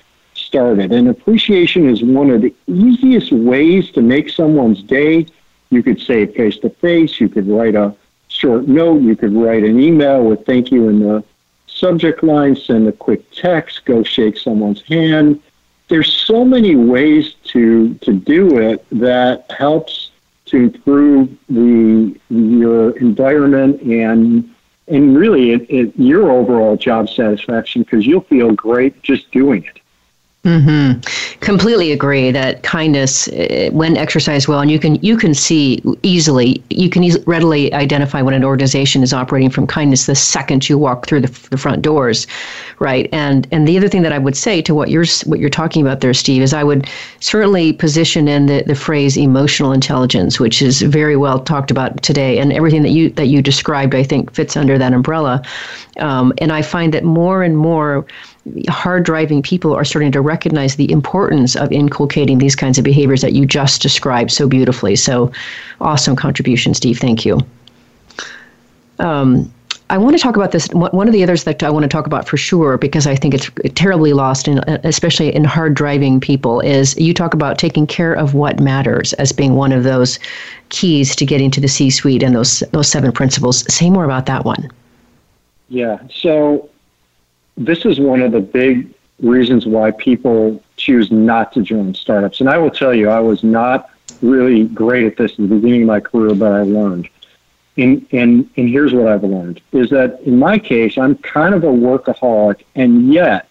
[0.51, 0.93] start it.
[0.93, 5.27] And appreciation is one of the easiest ways to make someone's day.
[5.71, 7.95] You could say face to face, you could write a
[8.29, 11.25] short note, you could write an email with thank you in the
[11.67, 15.41] subject line, send a quick text, go shake someone's hand
[15.91, 20.13] there's so many ways to to do it that helps
[20.47, 24.49] to improve the your environment and
[24.87, 29.81] and really it, it, your overall job satisfaction because you'll feel great just doing it.
[30.45, 31.01] Mm-hmm.
[31.41, 36.63] Completely agree that kindness, eh, when exercised well, and you can you can see easily,
[36.71, 40.79] you can easily, readily identify when an organization is operating from kindness the second you
[40.79, 42.27] walk through the, the front doors,
[42.79, 43.07] right?
[43.13, 45.83] And and the other thing that I would say to what you're what you're talking
[45.83, 46.89] about there, Steve, is I would
[47.21, 52.39] certainly position in the, the phrase emotional intelligence, which is very well talked about today,
[52.39, 55.43] and everything that you that you described, I think, fits under that umbrella.
[55.99, 58.07] Um, and I find that more and more
[58.69, 63.21] hard driving people are starting to recognize the importance of inculcating these kinds of behaviors
[63.21, 64.97] that you just described so beautifully.
[64.97, 65.31] So,
[65.81, 66.99] awesome contribution, Steve.
[66.99, 67.41] Thank you.
[68.99, 69.53] Um,
[69.91, 70.69] I want to talk about this.
[70.69, 73.35] One of the others that I want to talk about for sure, because I think
[73.35, 78.15] it's terribly lost, in, especially in hard driving people, is you talk about taking care
[78.15, 80.21] of what matters as being one of those
[80.69, 83.65] keys to getting to the C suite and those those seven principles.
[83.73, 84.71] Say more about that one.
[85.71, 85.99] Yeah.
[86.09, 86.71] So
[87.61, 92.41] this is one of the big reasons why people choose not to join startups.
[92.41, 93.91] And I will tell you, I was not
[94.23, 97.09] really great at this in the beginning of my career, but I learned.
[97.77, 101.63] And, and, and here's what I've learned is that in my case, I'm kind of
[101.65, 103.49] a workaholic, and yet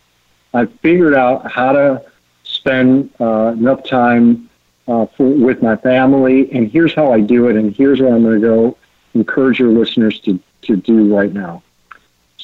[0.54, 2.04] I've figured out how to
[2.44, 4.50] spend uh, enough time
[4.88, 6.52] uh, for, with my family.
[6.52, 8.78] And here's how I do it, and here's what I'm going to go
[9.14, 11.62] encourage your listeners to, to do right now.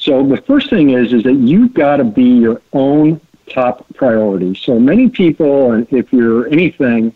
[0.06, 4.54] So the first thing is is that you've got to be your own top priority.
[4.54, 7.12] So many people, and if you're anything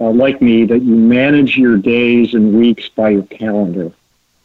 [0.00, 3.92] uh, like me, that you manage your days and weeks by your calendar.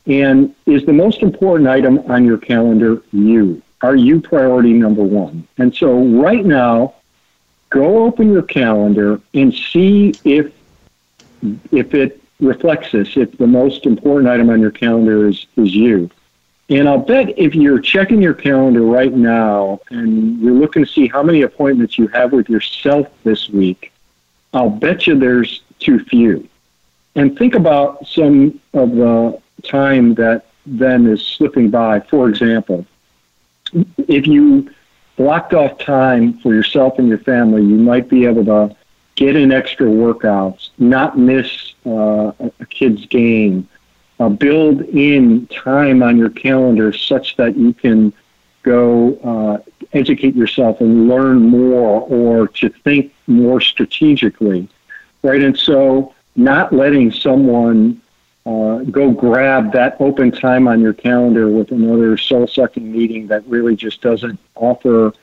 [0.07, 3.61] And is the most important item on your calendar you?
[3.81, 5.47] Are you priority number one?
[5.57, 6.95] And so right now,
[7.69, 10.51] go open your calendar and see if
[11.71, 16.09] if it reflects this, if the most important item on your calendar is, is you.
[16.69, 21.07] And I'll bet if you're checking your calendar right now and you're looking to see
[21.07, 23.91] how many appointments you have with yourself this week,
[24.53, 26.47] I'll bet you there's too few.
[27.15, 32.01] And think about some of the time that then is slipping by.
[32.01, 32.85] For example,
[34.07, 34.69] if you
[35.17, 38.75] blocked off time for yourself and your family, you might be able to
[39.15, 43.67] get in extra workouts, not miss uh, a kid's game,
[44.19, 48.13] uh, build in time on your calendar such that you can
[48.63, 49.57] go uh,
[49.93, 54.67] educate yourself and learn more or to think more strategically,
[55.23, 55.41] right?
[55.41, 58.01] And so, not letting someone
[58.45, 63.45] uh, go grab that open time on your calendar with another soul sucking meeting that
[63.47, 65.13] really just doesn't offer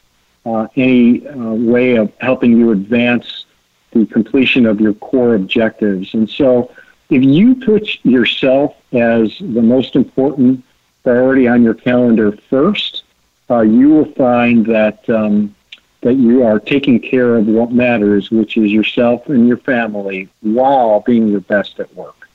[0.45, 3.47] uh, any uh, way of helping you advance
[3.93, 6.15] the completion of your core objectives.
[6.15, 6.71] And so,
[7.11, 10.65] if you put yourself as the most important
[11.03, 13.05] priority on your calendar first,
[13.49, 15.55] uh, you will find that um,
[16.03, 21.01] that you are taking care of what matters, which is yourself and your family, while
[21.01, 22.29] being your best at work.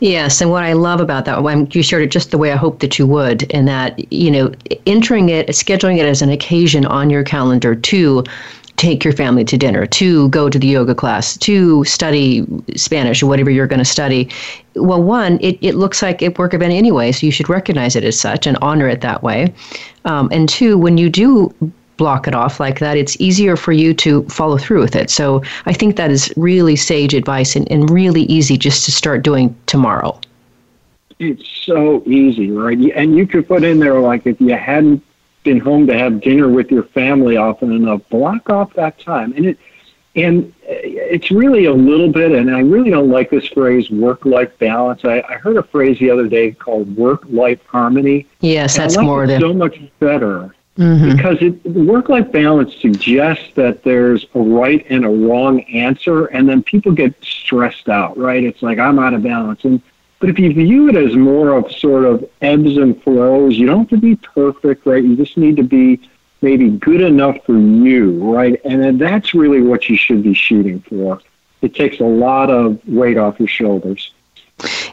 [0.00, 2.80] Yes, and what I love about that, you shared it just the way I hoped
[2.80, 4.52] that you would, in that you know,
[4.86, 8.24] entering it, scheduling it as an occasion on your calendar to
[8.76, 12.44] take your family to dinner, to go to the yoga class, to study
[12.76, 14.28] Spanish or whatever you're going to study.
[14.74, 18.04] Well, one, it, it looks like a work event anyway, so you should recognize it
[18.04, 19.52] as such and honor it that way.
[20.04, 21.54] Um, and two, when you do
[21.96, 25.10] block it off like that, it's easier for you to follow through with it.
[25.10, 29.22] So I think that is really sage advice and, and really easy just to start
[29.22, 30.18] doing tomorrow.
[31.20, 32.76] It's so easy, right?
[32.96, 35.02] And you could put in there like if you hadn't
[35.44, 39.32] been home to have dinner with your family often enough, block off that time.
[39.36, 39.58] And it
[40.16, 45.04] and it's really a little bit, and I really don't like this phrase work-life balance.
[45.04, 48.26] I, I heard a phrase the other day called work-life harmony.
[48.40, 51.16] Yes, that's like more than so much better mm-hmm.
[51.16, 56.62] because it, work-life balance suggests that there's a right and a wrong answer, and then
[56.62, 58.16] people get stressed out.
[58.16, 58.44] Right?
[58.44, 59.82] It's like I'm out of balance, and
[60.24, 63.80] but if you view it as more of sort of ebbs and flows, you don't
[63.80, 65.04] have to be perfect, right?
[65.04, 66.00] You just need to be
[66.40, 68.58] maybe good enough for you, right?
[68.64, 71.20] And that's really what you should be shooting for.
[71.60, 74.14] It takes a lot of weight off your shoulders.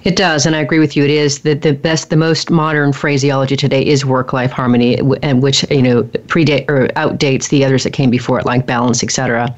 [0.04, 1.06] It does, and I agree with you.
[1.06, 5.64] It is the, the best, the most modern phraseology today is work-life harmony, and which
[5.72, 9.56] you know predate or outdates the others that came before it, like balance, etc.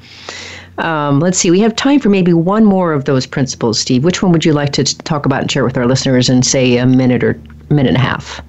[0.78, 4.04] Um, let's see, we have time for maybe one more of those principles, Steve.
[4.04, 6.78] Which one would you like to talk about and share with our listeners in, say,
[6.78, 8.40] a minute or minute and a half?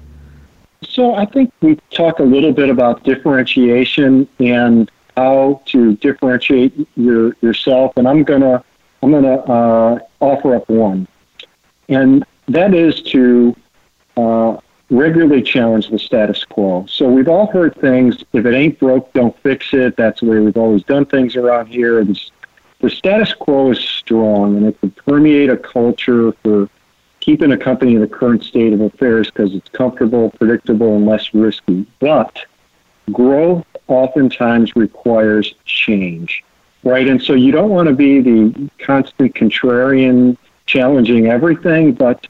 [0.82, 7.34] So I think we talk a little bit about differentiation and how to differentiate your,
[7.40, 8.62] yourself, and I'm gonna
[9.02, 11.08] I'm gonna uh, offer up one,
[11.88, 13.56] and that is to
[14.16, 14.58] uh,
[14.90, 16.86] regularly challenge the status quo.
[16.88, 19.96] So we've all heard things, if it ain't broke, don't fix it.
[19.96, 22.04] That's the way we've always done things around here.
[22.04, 22.18] The,
[22.80, 26.68] the status quo is strong and it can permeate a culture for
[27.20, 31.34] keeping a company in the current state of affairs because it's comfortable, predictable, and less
[31.34, 31.84] risky.
[31.98, 32.44] But
[33.10, 36.44] growth oftentimes requires change,
[36.84, 37.08] right?
[37.08, 42.28] And so you don't want to be the constant contrarian challenging everything, but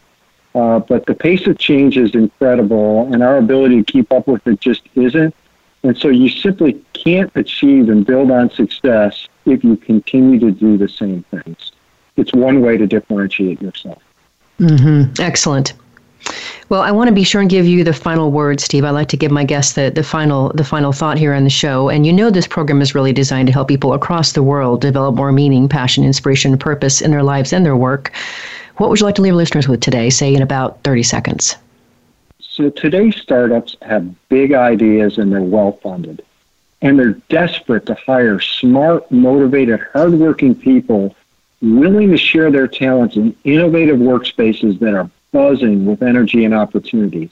[0.56, 4.46] uh, but the pace of change is incredible, and our ability to keep up with
[4.46, 5.34] it just isn't.
[5.82, 10.78] And so you simply can't achieve and build on success if you continue to do
[10.78, 11.72] the same things.
[12.16, 14.02] It's one way to differentiate yourself.
[14.58, 15.20] Mm-hmm.
[15.20, 15.74] Excellent.
[16.70, 18.84] Well, I want to be sure and give you the final word, Steve.
[18.84, 21.50] I like to give my guests the, the final the final thought here on the
[21.50, 21.90] show.
[21.90, 25.14] And you know this program is really designed to help people across the world develop
[25.14, 28.10] more meaning, passion, inspiration, and purpose in their lives and their work.
[28.76, 31.56] What would you like to leave listeners with today, say in about 30 seconds?
[32.40, 36.22] So today's startups have big ideas and they're well funded.
[36.82, 41.16] And they're desperate to hire smart, motivated, hardworking people
[41.62, 47.30] willing to share their talents in innovative workspaces that are buzzing with energy and opportunity.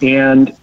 [0.00, 0.56] And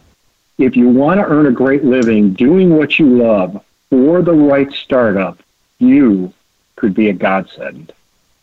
[0.57, 4.72] if you want to earn a great living doing what you love for the right
[4.74, 5.39] startup,
[5.78, 6.34] you
[6.76, 7.93] could be a godsend.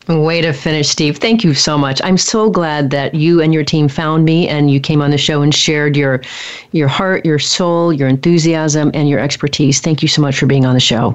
[0.08, 1.16] Way to finish, Steve.
[1.18, 2.00] Thank you so much.
[2.04, 5.18] I'm so glad that you and your team found me and you came on the
[5.18, 6.22] show and shared your
[6.70, 9.80] your heart, your soul, your enthusiasm, and your expertise.
[9.80, 11.12] Thank you so much for being on the show.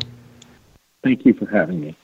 [1.03, 1.95] Thank you for having me.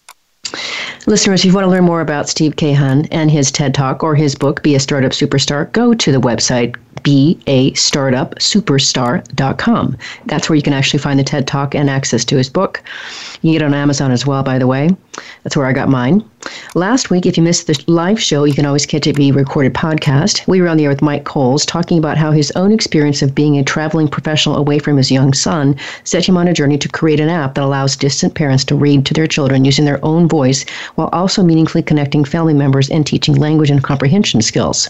[1.07, 4.15] Listeners, if you want to learn more about Steve Kahan and his TED Talk or
[4.15, 6.75] his book, Be a Startup Superstar, go to the website
[7.07, 9.97] be a startup superstar.com.
[10.25, 12.83] That's where you can actually find the TED Talk and access to his book.
[13.41, 14.89] You get it on Amazon as well, by the way.
[15.43, 16.21] That's where I got mine.
[16.75, 19.73] Last week, if you missed the live show, you can always catch it via recorded
[19.73, 20.45] podcast.
[20.49, 23.33] We were on the air with Mike Coles talking about how his own experience of
[23.33, 26.89] being a traveling professional away from his young son set him on a journey to
[26.89, 30.27] create an app that allows distant parents to read to their children using their own
[30.27, 34.89] voice while also meaningfully connecting family members and teaching language and comprehension skills.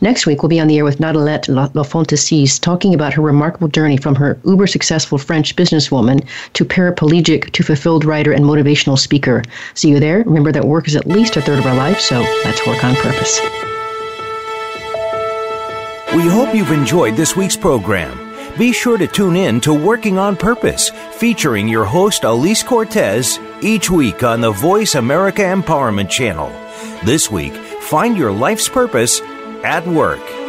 [0.00, 3.96] Next week, we'll be on the air with Nadalette Lafontaise talking about her remarkable journey
[3.96, 9.42] from her uber successful French businesswoman to paraplegic to fulfilled writer and motivational speaker.
[9.74, 10.18] See you there.
[10.24, 12.94] Remember that work is at least a third of our life, so let's work on
[12.96, 13.40] purpose.
[16.14, 18.26] We hope you've enjoyed this week's program.
[18.58, 23.90] Be sure to tune in to Working on Purpose, featuring your host Elise Cortes each
[23.90, 26.48] week on the Voice America Empowerment Channel.
[27.04, 29.20] This week, find your life's purpose
[29.66, 30.45] at work.